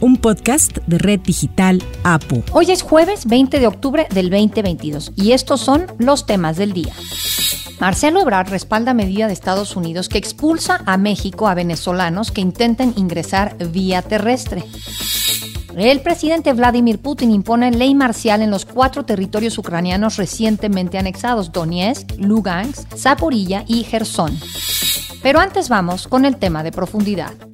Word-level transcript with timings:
un 0.00 0.16
podcast 0.16 0.78
de 0.86 0.98
Red 0.98 1.20
Digital 1.20 1.82
APU. 2.04 2.42
Hoy 2.52 2.70
es 2.70 2.82
jueves 2.82 3.26
20 3.26 3.60
de 3.60 3.66
octubre 3.66 4.06
del 4.12 4.30
2022 4.30 5.12
y 5.16 5.32
estos 5.32 5.60
son 5.60 5.86
los 5.98 6.26
temas 6.26 6.56
del 6.56 6.72
día. 6.72 6.94
Marcelo 7.80 8.20
Ebrard 8.20 8.48
respalda 8.48 8.94
medida 8.94 9.26
de 9.26 9.32
Estados 9.32 9.76
Unidos 9.76 10.08
que 10.08 10.18
expulsa 10.18 10.82
a 10.86 10.96
México 10.96 11.48
a 11.48 11.54
venezolanos 11.54 12.30
que 12.30 12.40
intenten 12.40 12.94
ingresar 12.96 13.56
vía 13.72 14.02
terrestre. 14.02 14.64
El 15.76 16.00
presidente 16.00 16.52
Vladimir 16.52 16.98
Putin 16.98 17.30
impone 17.30 17.70
ley 17.70 17.94
marcial 17.94 18.42
en 18.42 18.50
los 18.50 18.64
cuatro 18.64 19.04
territorios 19.04 19.56
ucranianos 19.56 20.16
recientemente 20.16 20.98
anexados, 20.98 21.52
Donetsk, 21.52 22.18
Lugansk, 22.18 22.96
Zaporilla 22.96 23.64
y 23.66 23.84
Gerson. 23.84 24.38
Pero 25.22 25.38
antes 25.38 25.68
vamos 25.68 26.08
con 26.08 26.24
el 26.24 26.36
tema 26.36 26.62
de 26.62 26.72
profundidad. 26.72 27.49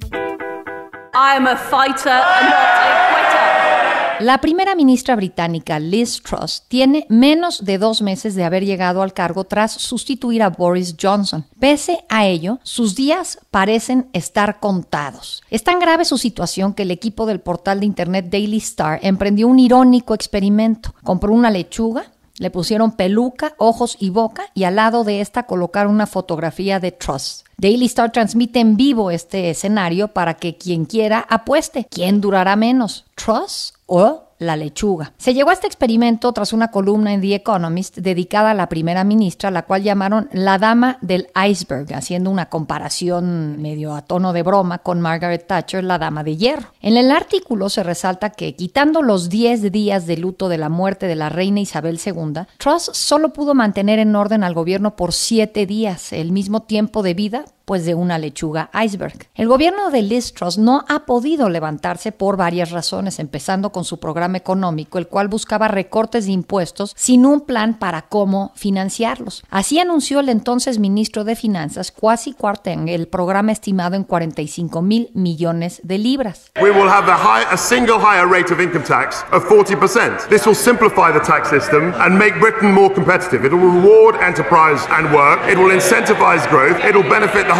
La 4.19 4.39
primera 4.39 4.75
ministra 4.75 5.15
británica 5.15 5.79
Liz 5.79 6.21
Truss 6.21 6.61
tiene 6.67 7.07
menos 7.09 7.65
de 7.65 7.79
dos 7.79 8.03
meses 8.03 8.35
de 8.35 8.43
haber 8.43 8.63
llegado 8.63 9.01
al 9.01 9.13
cargo 9.13 9.43
tras 9.43 9.71
sustituir 9.71 10.43
a 10.43 10.49
Boris 10.49 10.95
Johnson. 11.01 11.43
Pese 11.59 12.05
a 12.07 12.27
ello, 12.27 12.59
sus 12.61 12.93
días 12.93 13.39
parecen 13.49 14.09
estar 14.13 14.59
contados. 14.59 15.41
Es 15.49 15.63
tan 15.63 15.79
grave 15.79 16.05
su 16.05 16.19
situación 16.19 16.75
que 16.75 16.83
el 16.83 16.91
equipo 16.91 17.25
del 17.25 17.39
portal 17.39 17.79
de 17.79 17.87
internet 17.87 18.27
Daily 18.29 18.57
Star 18.57 18.99
emprendió 19.01 19.47
un 19.47 19.57
irónico 19.57 20.13
experimento. 20.13 20.93
Compró 21.03 21.33
una 21.33 21.49
lechuga, 21.49 22.11
le 22.37 22.51
pusieron 22.51 22.91
peluca, 22.91 23.53
ojos 23.57 23.97
y 23.99 24.09
boca 24.09 24.43
y 24.53 24.63
al 24.63 24.75
lado 24.75 25.03
de 25.03 25.21
esta 25.21 25.43
colocaron 25.43 25.93
una 25.93 26.07
fotografía 26.07 26.79
de 26.79 26.91
Truss. 26.91 27.43
Daily 27.57 27.85
Star 27.85 28.11
transmite 28.11 28.59
en 28.59 28.77
vivo 28.77 29.09
este 29.09 29.49
escenario 29.49 30.09
para 30.09 30.35
que 30.35 30.57
quien 30.57 30.85
quiera 30.85 31.25
apueste. 31.29 31.87
¿Quién 31.89 32.21
durará 32.21 32.55
menos? 32.55 33.05
¿Truss 33.15 33.73
o 33.87 34.26
la 34.39 34.55
lechuga. 34.55 35.13
Se 35.17 35.33
llegó 35.33 35.49
a 35.49 35.53
este 35.53 35.67
experimento 35.67 36.31
tras 36.31 36.53
una 36.53 36.69
columna 36.69 37.13
en 37.13 37.21
The 37.21 37.35
Economist 37.35 37.97
dedicada 37.97 38.51
a 38.51 38.53
la 38.53 38.69
primera 38.69 39.03
ministra, 39.03 39.51
la 39.51 39.63
cual 39.63 39.83
llamaron 39.83 40.29
la 40.31 40.57
dama 40.57 40.97
del 41.01 41.27
iceberg, 41.49 41.93
haciendo 41.93 42.29
una 42.29 42.47
comparación 42.47 43.61
medio 43.61 43.95
a 43.95 44.01
tono 44.01 44.33
de 44.33 44.43
broma 44.43 44.79
con 44.79 45.01
Margaret 45.01 45.47
Thatcher, 45.47 45.83
la 45.83 45.97
dama 45.97 46.23
de 46.23 46.37
hierro. 46.37 46.73
En 46.81 46.97
el 46.97 47.11
artículo 47.11 47.69
se 47.69 47.83
resalta 47.83 48.29
que, 48.29 48.55
quitando 48.55 49.01
los 49.01 49.29
10 49.29 49.71
días 49.71 50.05
de 50.05 50.17
luto 50.17 50.49
de 50.49 50.57
la 50.57 50.69
muerte 50.69 51.07
de 51.07 51.15
la 51.15 51.29
reina 51.29 51.59
Isabel 51.59 51.99
II, 52.03 52.43
Truss 52.57 52.91
solo 52.93 53.33
pudo 53.33 53.53
mantener 53.53 53.99
en 53.99 54.15
orden 54.15 54.43
al 54.43 54.53
gobierno 54.53 54.95
por 54.95 55.13
7 55.13 55.65
días, 55.65 56.13
el 56.13 56.31
mismo 56.31 56.63
tiempo 56.63 57.03
de 57.03 57.13
vida 57.13 57.45
pues 57.67 57.85
de 57.85 57.95
una 57.95 58.17
lechuga 58.17 58.69
iceberg. 58.81 59.27
El 59.35 59.49
gobierno 59.49 59.91
de 59.91 60.01
Liz 60.01 60.33
Truss 60.33 60.57
no 60.57 60.85
ha 60.87 60.99
podido 60.99 61.49
levantarse 61.49 62.13
por 62.13 62.37
varias 62.37 62.71
razones, 62.71 63.19
empezando 63.19 63.73
con 63.73 63.83
su 63.83 63.99
programa 63.99 64.37
económico, 64.37 64.97
el 64.97 65.07
cual 65.07 65.27
buscaba 65.27 65.67
recortes 65.67 66.27
de 66.27 66.31
impuestos 66.31 66.93
sin 66.95 67.25
un 67.25 67.41
plan 67.41 67.77
para 67.77 68.03
cómo 68.03 68.53
financiarlos. 68.55 69.43
Así 69.49 69.79
anunció 69.79 70.21
el 70.21 70.29
entonces 70.29 70.79
ministro 70.79 71.25
de 71.25 71.35
Finanzas, 71.35 71.91
Kwasi 71.91 72.31
Kwarteng, 72.31 72.87
el 72.87 73.09
programa 73.09 73.51
estimado 73.51 73.97
en 73.97 74.05
45 74.05 74.81
mil 74.81 75.11
millones 75.13 75.81
de 75.83 75.97
libras. 75.97 76.53
We 76.61 76.71
will 76.71 76.89
have 76.89 77.11
a, 77.11 77.17
high, 77.17 77.45
a 77.51 77.57
single 77.57 77.99
higher 77.99 78.29
rate 78.29 78.53
of 78.53 78.61
income 78.61 78.85
tax 78.85 79.25
of 79.33 79.43
40%. 79.49 80.29
This 80.29 80.45
will 80.45 80.55
simplify 80.55 81.11
the 81.11 81.19
tax 81.19 81.49
system 81.49 81.93
and 81.99 82.17
make 82.17 82.39
Britain 82.39 82.71
more 82.71 82.93
competitive. 82.93 83.43
It 83.43 83.51
will 83.51 83.59
reward 83.59 84.15
enterprise 84.23 84.87
and 84.91 85.13
work. 85.13 85.41
It 85.49 85.57
will 85.57 85.75
incentivize 85.75 86.47
growth. 86.49 86.79
It 86.85 86.95
will 86.95 87.09
benefit 87.09 87.45
the 87.47 87.56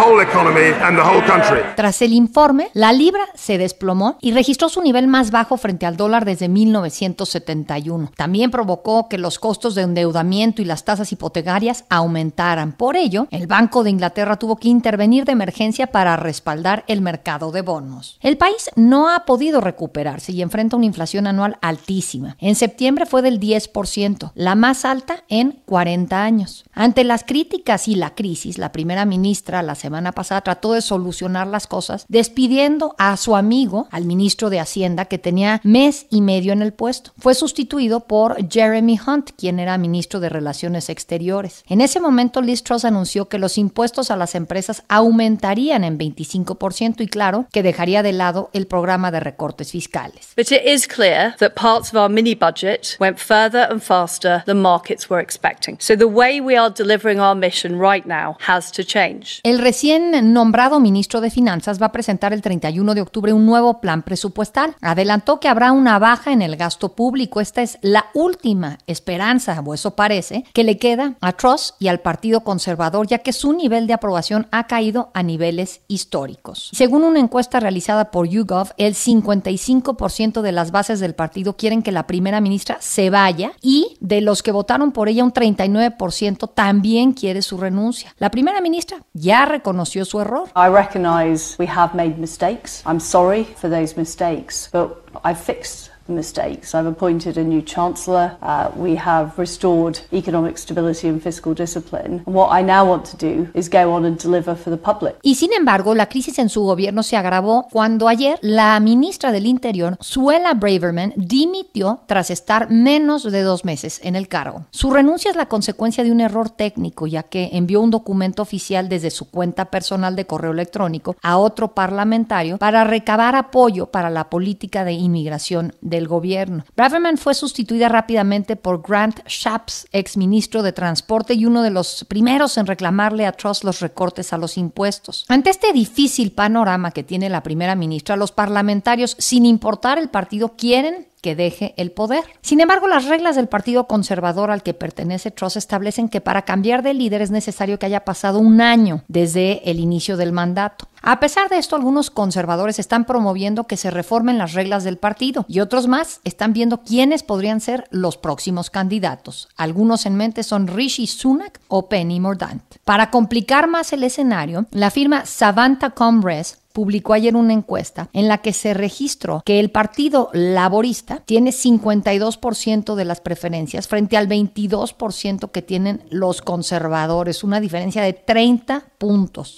tras 1.75 2.03
el 2.03 2.13
informe, 2.13 2.69
la 2.73 2.93
libra 2.93 3.25
se 3.33 3.57
desplomó 3.57 4.17
y 4.21 4.31
registró 4.31 4.69
su 4.69 4.83
nivel 4.83 5.07
más 5.07 5.31
bajo 5.31 5.57
frente 5.57 5.87
al 5.87 5.97
dólar 5.97 6.23
desde 6.23 6.49
1971. 6.49 8.11
También 8.15 8.51
provocó 8.51 9.09
que 9.09 9.17
los 9.17 9.39
costos 9.39 9.73
de 9.73 9.81
endeudamiento 9.81 10.61
y 10.61 10.65
las 10.65 10.85
tasas 10.85 11.11
hipotecarias 11.11 11.85
aumentaran. 11.89 12.73
Por 12.73 12.95
ello, 12.95 13.27
el 13.31 13.47
Banco 13.47 13.83
de 13.83 13.89
Inglaterra 13.89 14.37
tuvo 14.37 14.57
que 14.57 14.67
intervenir 14.67 15.25
de 15.25 15.31
emergencia 15.31 15.87
para 15.87 16.15
respaldar 16.15 16.83
el 16.87 17.01
mercado 17.01 17.51
de 17.51 17.61
bonos. 17.61 18.19
El 18.21 18.37
país 18.37 18.69
no 18.75 19.09
ha 19.09 19.25
podido 19.25 19.61
recuperarse 19.61 20.31
y 20.31 20.43
enfrenta 20.43 20.77
una 20.77 20.85
inflación 20.85 21.25
anual 21.25 21.57
altísima. 21.61 22.37
En 22.39 22.53
septiembre 22.53 23.07
fue 23.07 23.23
del 23.23 23.39
10%, 23.39 24.31
la 24.35 24.53
más 24.53 24.85
alta 24.85 25.23
en 25.27 25.63
40 25.65 26.23
años. 26.23 26.65
Ante 26.71 27.03
las 27.03 27.23
críticas 27.23 27.87
y 27.87 27.95
la 27.95 28.13
crisis, 28.13 28.59
la 28.59 28.71
primera 28.71 29.05
ministra 29.05 29.63
la 29.63 29.73
semana 29.73 29.86
pasada 30.11 30.41
trató 30.41 30.73
de 30.73 30.81
solucionar 30.81 31.47
las 31.47 31.67
cosas 31.67 32.05
despidiendo 32.07 32.95
a 32.97 33.17
su 33.17 33.35
amigo, 33.35 33.87
al 33.91 34.05
ministro 34.05 34.49
de 34.49 34.59
Hacienda, 34.59 35.05
que 35.05 35.17
tenía 35.17 35.61
mes 35.63 36.07
y 36.09 36.21
medio 36.21 36.53
en 36.53 36.61
el 36.61 36.73
puesto. 36.73 37.11
Fue 37.17 37.35
sustituido 37.35 38.01
por 38.01 38.37
Jeremy 38.49 38.99
Hunt, 39.05 39.31
quien 39.37 39.59
era 39.59 39.77
ministro 39.77 40.19
de 40.19 40.29
Relaciones 40.29 40.89
Exteriores. 40.89 41.63
En 41.67 41.81
ese 41.81 41.99
momento, 41.99 42.41
Liz 42.41 42.63
Truss 42.63 42.85
anunció 42.85 43.27
que 43.27 43.39
los 43.39 43.57
impuestos 43.57 44.11
a 44.11 44.15
las 44.15 44.35
empresas 44.35 44.83
aumentarían 44.87 45.83
en 45.83 45.97
25% 45.97 47.01
y 47.01 47.07
claro, 47.07 47.47
que 47.51 47.63
dejaría 47.63 48.03
de 48.03 48.13
lado 48.13 48.49
el 48.53 48.67
programa 48.67 49.11
de 49.11 49.19
recortes 49.19 49.71
fiscales. 49.71 50.33
But 50.35 50.51
it 50.51 50.61
is 50.65 50.87
clear 50.87 51.35
that 51.37 51.53
parts 51.55 51.93
of 51.93 51.95
our 51.95 52.09
mini 52.09 52.35
budget 52.35 52.97
went 52.99 53.19
further 53.19 53.67
and 53.69 53.81
faster 53.81 54.43
than 54.45 54.61
markets 54.61 55.09
were 55.09 55.21
expecting. 55.21 55.77
So 55.79 55.95
the 55.95 56.05
way 56.05 56.39
we 56.39 56.57
are 56.57 56.71
delivering 56.73 57.19
our 57.19 57.35
mission 57.35 57.79
right 57.79 58.05
now 58.05 58.37
has 58.47 58.71
to 58.71 58.83
change. 58.83 59.41
El 59.43 59.59
recién 59.77 60.33
nombrado 60.33 60.79
ministro 60.79 61.21
de 61.21 61.29
Finanzas 61.29 61.79
va 61.79 61.85
a 61.85 61.91
presentar 61.91 62.33
el 62.33 62.41
31 62.41 62.95
de 62.95 63.01
octubre 63.01 63.31
un 63.31 63.45
nuevo 63.45 63.79
plan 63.79 64.01
presupuestal. 64.01 64.75
Adelantó 64.81 65.39
que 65.39 65.49
habrá 65.49 65.71
una 65.71 65.99
baja 65.99 66.31
en 66.31 66.41
el 66.41 66.55
gasto 66.55 66.95
público. 66.95 67.41
Esta 67.41 67.61
es 67.61 67.77
la 67.83 68.07
última 68.15 68.79
esperanza, 68.87 69.61
o 69.63 69.75
eso 69.75 69.95
parece, 69.95 70.45
que 70.53 70.63
le 70.63 70.79
queda 70.79 71.13
a 71.21 71.33
Truss 71.33 71.75
y 71.77 71.89
al 71.89 71.99
Partido 71.99 72.41
Conservador, 72.41 73.05
ya 73.05 73.19
que 73.19 73.33
su 73.33 73.53
nivel 73.53 73.85
de 73.85 73.93
aprobación 73.93 74.47
ha 74.49 74.65
caído 74.65 75.11
a 75.13 75.21
niveles 75.21 75.81
históricos. 75.87 76.71
Según 76.73 77.03
una 77.03 77.19
encuesta 77.19 77.59
realizada 77.59 78.09
por 78.09 78.27
YouGov, 78.27 78.69
el 78.77 78.95
55% 78.95 80.41
de 80.41 80.51
las 80.53 80.71
bases 80.71 80.99
del 80.99 81.13
partido 81.13 81.55
quieren 81.55 81.83
que 81.83 81.91
la 81.91 82.07
primera 82.07 82.41
ministra 82.41 82.77
se 82.79 83.11
vaya 83.11 83.51
y 83.61 83.95
de 83.99 84.21
los 84.21 84.41
que 84.41 84.51
votaron 84.51 84.91
por 84.91 85.07
ella, 85.07 85.23
un 85.23 85.33
39% 85.33 86.49
también 86.55 87.13
quiere 87.13 87.43
su 87.43 87.59
renuncia. 87.59 88.15
La 88.17 88.31
primera 88.31 88.59
ministra 88.59 89.03
ya 89.13 89.45
reconoció 89.45 89.66
su 90.05 90.19
error. 90.19 90.49
I 90.55 90.69
recognize 90.69 91.57
we 91.57 91.67
have 91.67 91.95
made 91.95 92.17
mistakes. 92.17 92.83
I'm 92.85 92.99
sorry 92.99 93.43
for 93.43 93.69
those 93.69 93.95
mistakes, 93.97 94.69
but 94.71 95.03
I've 95.23 95.39
fixed 95.39 95.91
mistakes. 96.09 96.73
I've 96.73 96.87
appointed 96.87 97.37
a 97.37 97.43
new 97.43 97.61
chancellor. 97.61 98.37
Uh, 98.41 98.69
we 98.75 98.97
have 98.97 99.31
restored 99.37 99.99
economic 100.11 100.57
stability 100.57 101.07
and 101.07 101.21
fiscal 101.21 101.53
discipline. 101.53 102.23
And 102.25 102.35
what 102.35 102.49
I 102.51 102.63
now 102.63 102.85
want 102.87 103.05
to 103.11 103.17
do 103.17 103.47
is 103.53 103.69
go 103.69 103.91
on 103.91 104.05
and 104.05 104.17
deliver 104.17 104.55
for 104.55 104.69
the 104.69 104.77
public. 104.77 105.15
Y 105.21 105.35
sin 105.35 105.53
embargo, 105.53 105.95
la 105.95 106.07
crisis 106.07 106.39
en 106.39 106.49
su 106.49 106.63
gobierno 106.63 107.03
se 107.03 107.17
agravó 107.17 107.67
cuando 107.71 108.07
ayer 108.07 108.39
la 108.41 108.79
ministra 108.79 109.31
del 109.31 109.45
Interior, 109.45 109.97
Suela 109.99 110.53
Braverman, 110.53 111.13
dimitió 111.15 112.01
tras 112.07 112.29
estar 112.29 112.69
menos 112.69 113.23
de 113.23 113.41
dos 113.41 113.65
meses 113.65 113.99
en 114.03 114.15
el 114.15 114.27
cargo. 114.27 114.65
Su 114.71 114.91
renuncia 114.91 115.31
es 115.31 115.37
la 115.37 115.47
consecuencia 115.47 116.03
de 116.03 116.11
un 116.11 116.21
error 116.21 116.49
técnico, 116.49 117.07
ya 117.07 117.23
que 117.23 117.49
envió 117.53 117.81
un 117.81 117.91
documento 117.91 118.41
oficial 118.41 118.89
desde 118.89 119.09
su 119.09 119.29
cuenta 119.29 119.65
personal 119.65 120.15
de 120.15 120.25
correo 120.25 120.51
electrónico 120.51 121.15
a 121.21 121.37
otro 121.37 121.73
parlamentario 121.73 122.57
para 122.57 122.83
recabar 122.83 123.35
apoyo 123.35 123.87
para 123.87 124.09
la 124.09 124.29
política 124.29 124.83
de 124.83 124.93
inmigración 124.93 125.73
de 125.81 125.96
del 125.97 126.07
gobierno. 126.07 126.63
Braverman 126.75 127.17
fue 127.17 127.33
sustituida 127.33 127.89
rápidamente 127.89 128.55
por 128.55 128.81
Grant 128.81 129.19
Shapps, 129.27 129.87
exministro 129.91 130.63
de 130.63 130.71
Transporte 130.71 131.33
y 131.33 131.45
uno 131.45 131.63
de 131.63 131.71
los 131.71 132.05
primeros 132.07 132.57
en 132.57 132.67
reclamarle 132.67 133.25
a 133.25 133.31
Truss 133.31 133.63
los 133.63 133.79
recortes 133.79 134.31
a 134.31 134.37
los 134.37 134.57
impuestos. 134.57 135.25
Ante 135.27 135.49
este 135.49 135.73
difícil 135.73 136.31
panorama 136.31 136.91
que 136.91 137.03
tiene 137.03 137.29
la 137.29 137.43
primera 137.43 137.75
ministra, 137.75 138.15
los 138.15 138.31
parlamentarios, 138.31 139.15
sin 139.19 139.45
importar 139.45 139.97
el 139.97 140.09
partido, 140.09 140.55
quieren 140.55 141.07
que 141.27 141.35
deje 141.35 141.73
el 141.75 141.91
poder. 141.91 142.23
Sin 142.39 142.61
embargo, 142.61 142.87
las 142.87 143.03
reglas 143.03 143.35
del 143.35 143.49
Partido 143.49 143.85
Conservador 143.85 144.49
al 144.49 144.63
que 144.63 144.73
pertenece 144.73 145.29
Truss 145.29 145.57
establecen 145.57 146.07
que 146.07 146.21
para 146.21 146.43
cambiar 146.43 146.83
de 146.83 146.93
líder 146.93 147.21
es 147.21 147.31
necesario 147.31 147.77
que 147.77 147.85
haya 147.85 148.05
pasado 148.05 148.39
un 148.39 148.61
año 148.61 149.03
desde 149.09 149.69
el 149.69 149.81
inicio 149.81 150.15
del 150.15 150.31
mandato. 150.31 150.87
A 151.01 151.19
pesar 151.19 151.49
de 151.49 151.57
esto, 151.57 151.75
algunos 151.75 152.11
conservadores 152.11 152.79
están 152.79 153.03
promoviendo 153.03 153.65
que 153.65 153.75
se 153.75 153.91
reformen 153.91 154.37
las 154.37 154.53
reglas 154.53 154.85
del 154.85 154.97
partido 154.97 155.43
y 155.49 155.59
otros 155.59 155.87
más 155.87 156.21
están 156.23 156.53
viendo 156.53 156.81
quiénes 156.81 157.23
podrían 157.23 157.59
ser 157.59 157.89
los 157.91 158.15
próximos 158.15 158.69
candidatos. 158.69 159.49
Algunos 159.57 160.05
en 160.05 160.15
mente 160.15 160.43
son 160.43 160.67
Rishi 160.67 161.07
Sunak 161.07 161.59
o 161.67 161.89
Penny 161.89 162.21
Mordaunt. 162.21 162.63
Para 162.85 163.11
complicar 163.11 163.67
más 163.67 163.91
el 163.91 164.05
escenario, 164.05 164.65
la 164.71 164.91
firma 164.91 165.25
Savanta 165.25 165.89
Comres 165.89 166.59
publicó 166.77 167.13
ayer 167.13 167.35
una 167.35 167.53
encuesta 167.53 168.11
en 168.13 168.27
la 168.27 168.37
que 168.37 168.53
se 168.53 168.75
registró 168.75 169.41
que 169.43 169.59
el 169.59 169.71
Partido 169.71 170.29
Laborista 170.31 171.23
tiene 171.25 171.49
52% 171.49 172.93
de 172.93 173.03
las 173.03 173.19
preferencias 173.19 173.87
frente 173.87 174.15
al 174.15 174.29
22% 174.29 175.49
que 175.49 175.63
tienen 175.63 176.03
los 176.11 176.43
conservadores, 176.43 177.43
una 177.43 177.59
diferencia 177.59 178.03
de 178.03 178.13
30 178.13 178.89
puntos. 178.99 179.57